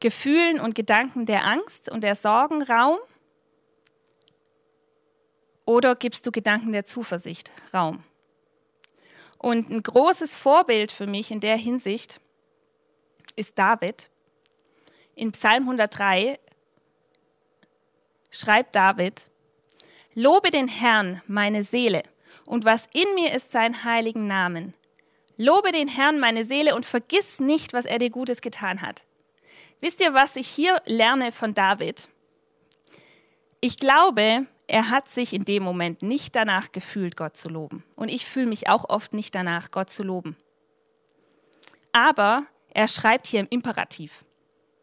Gefühlen 0.00 0.58
und 0.58 0.74
Gedanken 0.74 1.26
der 1.26 1.46
Angst 1.46 1.88
und 1.88 2.02
der 2.02 2.16
Sorgen 2.16 2.60
Raum? 2.60 2.98
Oder 5.66 5.94
gibst 5.94 6.26
du 6.26 6.32
Gedanken 6.32 6.72
der 6.72 6.86
Zuversicht 6.86 7.52
Raum? 7.72 8.02
Und 9.38 9.70
ein 9.70 9.84
großes 9.84 10.36
Vorbild 10.36 10.90
für 10.90 11.06
mich 11.06 11.30
in 11.30 11.38
der 11.38 11.56
Hinsicht 11.56 12.20
ist 13.36 13.56
David. 13.56 14.10
In 15.14 15.30
Psalm 15.30 15.62
103 15.62 16.40
schreibt 18.30 18.76
David, 18.76 19.30
Lobe 20.14 20.50
den 20.50 20.68
Herrn, 20.68 21.22
meine 21.26 21.62
Seele, 21.62 22.02
und 22.46 22.64
was 22.64 22.88
in 22.92 23.14
mir 23.14 23.32
ist, 23.32 23.52
seinen 23.52 23.84
heiligen 23.84 24.26
Namen. 24.26 24.74
Lobe 25.36 25.72
den 25.72 25.88
Herrn, 25.88 26.18
meine 26.18 26.44
Seele, 26.44 26.74
und 26.74 26.84
vergiss 26.84 27.40
nicht, 27.40 27.72
was 27.72 27.84
er 27.84 27.98
dir 27.98 28.10
Gutes 28.10 28.40
getan 28.40 28.82
hat. 28.82 29.04
Wisst 29.80 30.00
ihr, 30.00 30.12
was 30.14 30.36
ich 30.36 30.48
hier 30.48 30.82
lerne 30.84 31.32
von 31.32 31.54
David? 31.54 32.08
Ich 33.60 33.76
glaube, 33.76 34.46
er 34.66 34.90
hat 34.90 35.08
sich 35.08 35.32
in 35.32 35.42
dem 35.42 35.62
Moment 35.62 36.02
nicht 36.02 36.36
danach 36.36 36.72
gefühlt, 36.72 37.16
Gott 37.16 37.36
zu 37.36 37.48
loben. 37.48 37.84
Und 37.96 38.08
ich 38.08 38.26
fühle 38.26 38.46
mich 38.46 38.68
auch 38.68 38.88
oft 38.88 39.14
nicht 39.14 39.34
danach, 39.34 39.70
Gott 39.70 39.90
zu 39.90 40.02
loben. 40.02 40.36
Aber 41.92 42.46
er 42.72 42.88
schreibt 42.88 43.26
hier 43.26 43.40
im 43.40 43.48
Imperativ. 43.50 44.24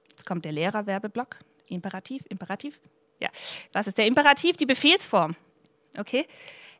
Jetzt 0.09 0.25
kommt 0.25 0.45
der 0.45 0.51
Lehrerwerbeblock. 0.51 1.37
Imperativ, 1.67 2.23
Imperativ. 2.29 2.79
Ja, 3.19 3.29
was 3.73 3.87
ist 3.87 3.97
der 3.97 4.05
Imperativ? 4.05 4.57
Die 4.57 4.65
Befehlsform. 4.65 5.35
Okay? 5.97 6.25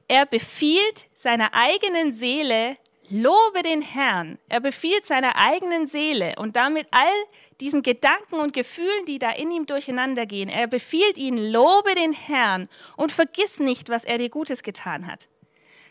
Er 0.08 0.26
befiehlt 0.26 1.08
seiner 1.16 1.54
eigenen 1.54 2.14
Seele, 2.14 2.76
lobe 3.10 3.62
den 3.62 3.82
Herrn. 3.82 4.38
Er 4.48 4.60
befiehlt 4.60 5.06
seiner 5.06 5.36
eigenen 5.36 5.88
Seele 5.88 6.34
und 6.38 6.56
damit 6.56 6.88
all 6.92 7.14
diesen 7.60 7.82
Gedanken 7.82 8.36
und 8.36 8.54
Gefühlen, 8.54 9.06
die 9.06 9.20
da 9.20 9.32
in 9.32 9.52
ihm 9.52 9.66
durcheinander 9.66 10.26
gehen. 10.26 10.50
Er 10.50 10.68
befiehlt 10.68 11.18
ihnen, 11.18 11.52
lobe 11.52 11.96
den 11.96 12.14
Herrn 12.14 12.68
und 12.96 13.12
vergiss 13.12 13.60
nicht, 13.60 13.90
was 13.90 14.04
er 14.04 14.18
dir 14.18 14.30
Gutes 14.30 14.64
getan 14.64 15.08
hat. 15.08 15.28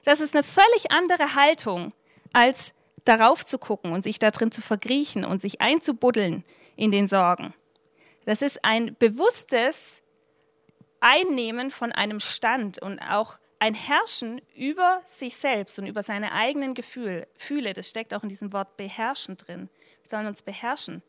Das 0.05 0.21
ist 0.21 0.35
eine 0.35 0.45
völlig 0.45 0.91
andere 0.91 1.35
Haltung, 1.35 1.93
als 2.33 2.73
darauf 3.05 3.45
zu 3.45 3.59
gucken 3.59 3.93
und 3.93 4.03
sich 4.03 4.19
darin 4.19 4.53
zu 4.53 4.63
verkriechen 4.63 5.25
und 5.25 5.41
sich 5.41 5.61
einzubuddeln 5.61 6.45
in 6.77 6.91
den 6.91 7.07
Sorgen. 7.09 7.55
Das 8.25 8.43
ist 8.43 8.65
ein 8.65 8.97
bewusstes 8.99 10.03
Einnehmen 11.01 11.71
von 11.71 11.93
einem 11.93 12.21
Stand 12.21 12.81
und 12.81 12.99
auch 13.01 13.39
ein 13.59 13.75
Herrschen 13.75 14.41
über 14.55 15.01
sich 15.07 15.37
selbst 15.37 15.79
und 15.79 15.87
über 15.87 16.03
seine 16.03 16.33
eigenen 16.33 16.75
Gefühle. 16.75 17.27
Das 17.75 17.89
steckt 17.89 18.13
auch 18.13 18.23
in 18.23 18.29
diesem 18.29 18.53
Wort 18.53 18.77
beherrschen 18.77 19.37
drin. 19.37 19.69
Wir 20.03 20.11
sollen 20.11 20.27
uns 20.27 20.43
beherrschen. 20.43 21.03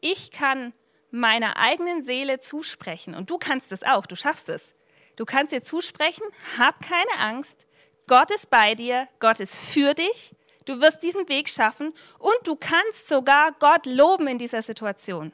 Ich 0.00 0.30
kann 0.30 0.72
meiner 1.10 1.56
eigenen 1.56 2.02
Seele 2.02 2.38
zusprechen 2.38 3.14
und 3.14 3.28
du 3.30 3.38
kannst 3.38 3.72
es 3.72 3.82
auch, 3.82 4.06
du 4.06 4.16
schaffst 4.16 4.48
es. 4.48 4.74
Du 5.16 5.24
kannst 5.24 5.52
dir 5.52 5.62
zusprechen, 5.62 6.24
hab 6.56 6.80
keine 6.80 7.18
Angst, 7.18 7.66
Gott 8.06 8.30
ist 8.30 8.48
bei 8.48 8.74
dir, 8.74 9.06
Gott 9.18 9.38
ist 9.38 9.56
für 9.56 9.92
dich, 9.94 10.34
du 10.64 10.80
wirst 10.80 11.02
diesen 11.02 11.28
Weg 11.28 11.48
schaffen 11.48 11.92
und 12.18 12.38
du 12.44 12.56
kannst 12.56 13.08
sogar 13.08 13.52
Gott 13.58 13.86
loben 13.86 14.28
in 14.28 14.38
dieser 14.38 14.62
Situation. 14.62 15.32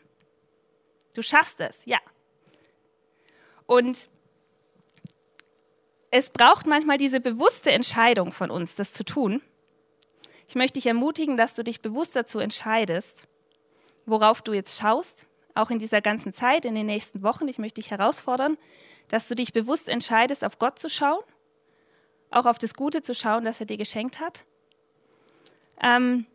Du 1.14 1.22
schaffst 1.22 1.60
es, 1.60 1.86
ja. 1.86 1.98
Und 3.66 4.08
es 6.10 6.30
braucht 6.30 6.66
manchmal 6.66 6.98
diese 6.98 7.20
bewusste 7.20 7.72
Entscheidung 7.72 8.32
von 8.32 8.50
uns, 8.50 8.74
das 8.74 8.92
zu 8.92 9.04
tun. 9.04 9.42
Ich 10.48 10.54
möchte 10.54 10.74
dich 10.74 10.86
ermutigen, 10.86 11.36
dass 11.36 11.54
du 11.54 11.64
dich 11.64 11.82
bewusst 11.82 12.14
dazu 12.14 12.38
entscheidest, 12.38 13.26
worauf 14.06 14.40
du 14.42 14.52
jetzt 14.52 14.80
schaust, 14.80 15.26
auch 15.54 15.70
in 15.70 15.78
dieser 15.78 16.00
ganzen 16.00 16.32
Zeit, 16.32 16.64
in 16.64 16.74
den 16.74 16.86
nächsten 16.86 17.22
Wochen. 17.22 17.48
Ich 17.48 17.58
möchte 17.58 17.80
dich 17.80 17.90
herausfordern, 17.90 18.56
dass 19.08 19.28
du 19.28 19.34
dich 19.34 19.52
bewusst 19.52 19.88
entscheidest, 19.88 20.44
auf 20.44 20.58
Gott 20.58 20.78
zu 20.78 20.88
schauen, 20.88 21.22
auch 22.30 22.46
auf 22.46 22.58
das 22.58 22.74
Gute 22.74 23.02
zu 23.02 23.14
schauen, 23.14 23.44
das 23.44 23.60
er 23.60 23.66
dir 23.66 23.76
geschenkt 23.76 24.20
hat. 24.20 24.44
Ähm, 25.82 26.26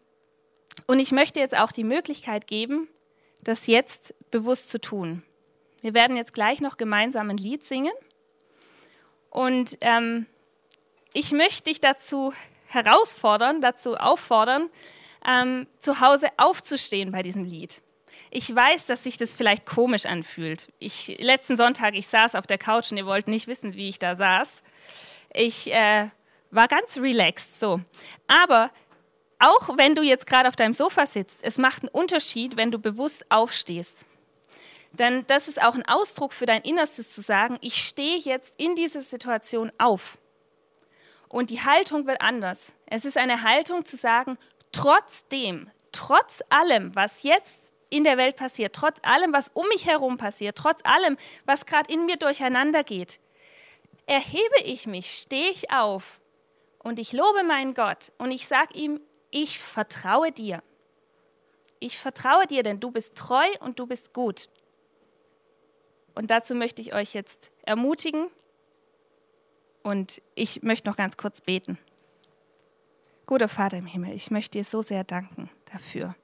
und 0.88 1.00
ich 1.00 1.12
möchte 1.12 1.40
jetzt 1.40 1.58
auch 1.58 1.72
die 1.72 1.84
Möglichkeit 1.84 2.48
geben, 2.48 2.88
das 3.44 3.68
jetzt 3.68 4.14
bewusst 4.30 4.70
zu 4.70 4.80
tun. 4.80 5.24
Wir 5.82 5.94
werden 5.94 6.16
jetzt 6.16 6.34
gleich 6.34 6.62
noch 6.62 6.78
gemeinsam 6.78 7.30
ein 7.30 7.38
Lied 7.38 7.64
singen. 7.64 7.94
Und 9.30 9.78
ähm, 9.82 10.26
ich 11.14 11.32
möchte 11.32 11.64
dich 11.64 11.80
dazu 11.80 12.34
herausfordern, 12.68 13.62
dazu 13.62 13.96
auffordern, 13.98 14.70
ähm, 15.28 15.68
zu 15.80 16.00
Hause 16.02 16.28
aufzustehen 16.38 17.12
bei 17.12 17.22
diesem 17.22 17.46
Lied. 17.46 17.82
Ich 18.30 18.54
weiß, 18.54 18.86
dass 18.86 19.04
sich 19.04 19.18
das 19.18 19.36
vielleicht 19.36 19.66
komisch 19.66 20.06
anfühlt. 20.06 20.72
Ich, 20.80 21.20
letzten 21.20 21.58
Sonntag, 21.58 21.96
ich 21.96 22.08
saß 22.08 22.36
auf 22.36 22.48
der 22.48 22.58
Couch 22.58 22.92
und 22.92 22.98
ihr 22.98 23.06
wollt 23.06 23.28
nicht 23.28 23.48
wissen, 23.48 23.74
wie 23.74 23.90
ich 23.90 24.00
da 24.00 24.16
saß. 24.16 24.64
Ich 25.34 25.74
äh, 25.74 26.10
war 26.50 26.68
ganz 26.68 26.98
relaxed 26.98 27.60
so. 27.60 27.82
Aber 28.28 28.72
auch 29.40 29.78
wenn 29.78 29.96
du 29.96 30.02
jetzt 30.02 30.28
gerade 30.28 30.48
auf 30.48 30.56
deinem 30.56 30.74
Sofa 30.74 31.06
sitzt, 31.06 31.40
es 31.44 31.58
macht 31.58 31.84
einen 31.84 31.90
Unterschied, 31.90 32.58
wenn 32.58 32.72
du 32.72 32.80
bewusst 32.80 33.26
aufstehst. 33.30 34.06
Denn 34.94 35.26
das 35.28 35.48
ist 35.48 35.62
auch 35.62 35.76
ein 35.76 35.88
Ausdruck 35.88 36.34
für 36.34 36.46
dein 36.46 36.62
Innerstes 36.62 37.14
zu 37.14 37.22
sagen, 37.22 37.58
ich 37.62 37.76
stehe 37.76 38.18
jetzt 38.18 38.60
in 38.60 38.76
dieser 38.76 39.02
Situation 39.02 39.72
auf. 39.78 40.18
Und 41.30 41.50
die 41.50 41.62
Haltung 41.62 42.08
wird 42.08 42.22
anders. 42.22 42.74
Es 42.88 43.06
ist 43.06 43.18
eine 43.18 43.44
Haltung 43.44 43.86
zu 43.86 43.96
sagen, 43.96 44.38
trotzdem, 44.74 45.70
trotz 45.94 46.44
allem, 46.50 46.94
was 46.94 47.24
jetzt 47.24 47.72
in 47.90 48.04
der 48.04 48.18
Welt 48.18 48.36
passiert, 48.36 48.76
trotz 48.76 49.00
allem, 49.04 49.32
was 49.32 49.50
um 49.54 49.68
mich 49.70 49.86
herum 49.86 50.18
passiert, 50.18 50.58
trotz 50.58 50.82
allem, 50.84 51.18
was 51.46 51.66
gerade 51.66 51.92
in 51.92 52.06
mir 52.06 52.18
durcheinander 52.18 52.84
geht, 52.84 53.20
erhebe 54.08 54.62
ich 54.66 54.88
mich, 54.88 55.20
stehe 55.20 55.52
ich 55.52 55.72
auf 55.72 56.20
und 56.80 57.00
ich 57.00 57.14
lobe 57.14 57.44
meinen 57.44 57.74
Gott 57.74 58.12
und 58.18 58.32
ich 58.32 58.48
sage 58.48 58.74
ihm, 58.74 59.00
ich 59.30 59.60
vertraue 59.60 60.32
dir. 60.32 60.62
Ich 61.80 61.98
vertraue 61.98 62.46
dir, 62.46 62.64
denn 62.64 62.80
du 62.80 62.92
bist 62.92 63.16
treu 63.16 63.48
und 63.62 63.80
du 63.80 63.88
bist 63.88 64.14
gut. 64.14 64.50
Und 66.16 66.32
dazu 66.32 66.56
möchte 66.56 66.82
ich 66.82 66.94
euch 66.94 67.14
jetzt 67.14 67.52
ermutigen 67.64 68.28
und 69.84 70.22
ich 70.36 70.64
möchte 70.64 70.90
noch 70.90 70.98
ganz 70.98 71.18
kurz 71.18 71.42
beten. 71.42 71.78
Guter 73.26 73.48
Vater 73.48 73.78
im 73.78 73.86
Himmel, 73.86 74.14
ich 74.14 74.30
möchte 74.30 74.58
dir 74.58 74.66
so 74.66 74.82
sehr 74.82 75.04
danken 75.04 75.50
dafür, 75.72 76.16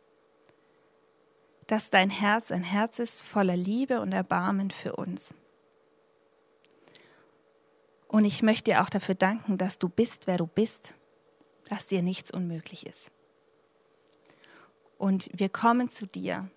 dass 1.68 1.90
dein 1.90 2.10
Herz 2.10 2.52
ein 2.52 2.64
Herz 2.64 3.00
ist 3.00 3.24
voller 3.24 3.56
Liebe 3.56 4.02
und 4.02 4.14
Erbarmen 4.14 4.72
für 4.72 4.96
uns. 4.96 5.34
Und 8.08 8.26
ich 8.26 8.42
möchte 8.42 8.72
dir 8.72 8.82
auch 8.82 8.90
dafür 8.90 9.16
danken, 9.16 9.58
dass 9.58 9.80
du 9.80 9.90
bist, 9.90 10.28
wer 10.28 10.38
du 10.38 10.48
bist 10.48 10.96
dass 11.70 11.88
dir 11.88 12.02
nichts 12.02 12.32
unmöglich 12.32 12.86
ist. 12.86 13.12
Und 14.98 15.30
wir 15.34 15.50
kommen 15.50 15.90
zu 15.90 16.08
dir 16.08 16.50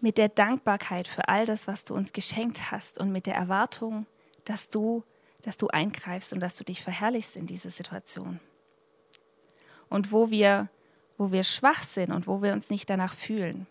mit 0.00 0.18
der 0.18 0.28
Dankbarkeit 0.28 1.08
für 1.08 1.28
all 1.28 1.44
das, 1.44 1.66
was 1.66 1.84
du 1.84 1.94
uns 1.94 2.12
geschenkt 2.12 2.70
hast 2.70 2.98
und 2.98 3.10
mit 3.10 3.26
der 3.26 3.34
Erwartung, 3.34 4.06
dass 4.44 4.68
du, 4.68 5.04
dass 5.42 5.56
du 5.56 5.68
eingreifst 5.68 6.32
und 6.32 6.40
dass 6.40 6.56
du 6.56 6.64
dich 6.64 6.82
verherrlichst 6.82 7.36
in 7.36 7.46
dieser 7.46 7.70
Situation. 7.70 8.40
Und 9.88 10.12
wo 10.12 10.30
wir, 10.30 10.68
wo 11.16 11.32
wir 11.32 11.42
schwach 11.42 11.82
sind 11.82 12.12
und 12.12 12.26
wo 12.26 12.42
wir 12.42 12.52
uns 12.52 12.70
nicht 12.70 12.88
danach 12.90 13.14
fühlen, 13.14 13.66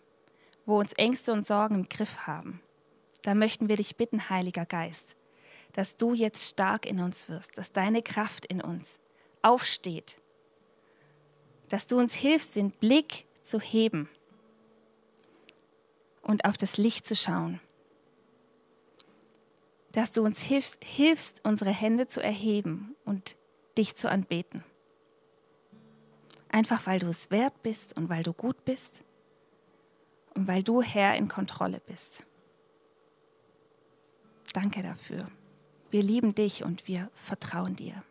wo 0.66 0.78
uns 0.78 0.92
Ängste 0.94 1.32
und 1.32 1.46
Sorgen 1.46 1.76
im 1.76 1.88
Griff 1.88 2.26
haben, 2.26 2.60
da 3.22 3.34
möchten 3.34 3.68
wir 3.68 3.76
dich 3.76 3.96
bitten, 3.96 4.28
Heiliger 4.28 4.66
Geist, 4.66 5.16
dass 5.72 5.96
du 5.96 6.14
jetzt 6.14 6.48
stark 6.48 6.86
in 6.86 7.00
uns 7.00 7.28
wirst, 7.28 7.56
dass 7.56 7.72
deine 7.72 8.02
Kraft 8.02 8.44
in 8.46 8.60
uns 8.60 8.98
aufsteht, 9.42 10.18
dass 11.68 11.86
du 11.86 11.98
uns 11.98 12.14
hilfst, 12.14 12.56
den 12.56 12.70
Blick 12.70 13.26
zu 13.42 13.60
heben 13.60 14.08
und 16.28 16.44
auf 16.44 16.58
das 16.58 16.76
Licht 16.76 17.06
zu 17.06 17.16
schauen, 17.16 17.58
dass 19.92 20.12
du 20.12 20.22
uns 20.22 20.42
hilfst, 20.42 20.84
hilfst 20.84 21.40
unsere 21.42 21.70
Hände 21.70 22.06
zu 22.06 22.22
erheben 22.22 22.94
und 23.06 23.36
dich 23.78 23.96
zu 23.96 24.10
anbeten. 24.10 24.62
Einfach 26.50 26.86
weil 26.86 26.98
du 26.98 27.06
es 27.06 27.30
wert 27.30 27.62
bist 27.62 27.96
und 27.96 28.10
weil 28.10 28.22
du 28.22 28.34
gut 28.34 28.62
bist 28.66 29.02
und 30.34 30.46
weil 30.46 30.62
du 30.62 30.82
Herr 30.82 31.16
in 31.16 31.28
Kontrolle 31.28 31.80
bist. 31.86 32.24
Danke 34.52 34.82
dafür. 34.82 35.30
Wir 35.90 36.02
lieben 36.02 36.34
dich 36.34 36.62
und 36.62 36.86
wir 36.86 37.10
vertrauen 37.14 37.74
dir. 37.74 38.02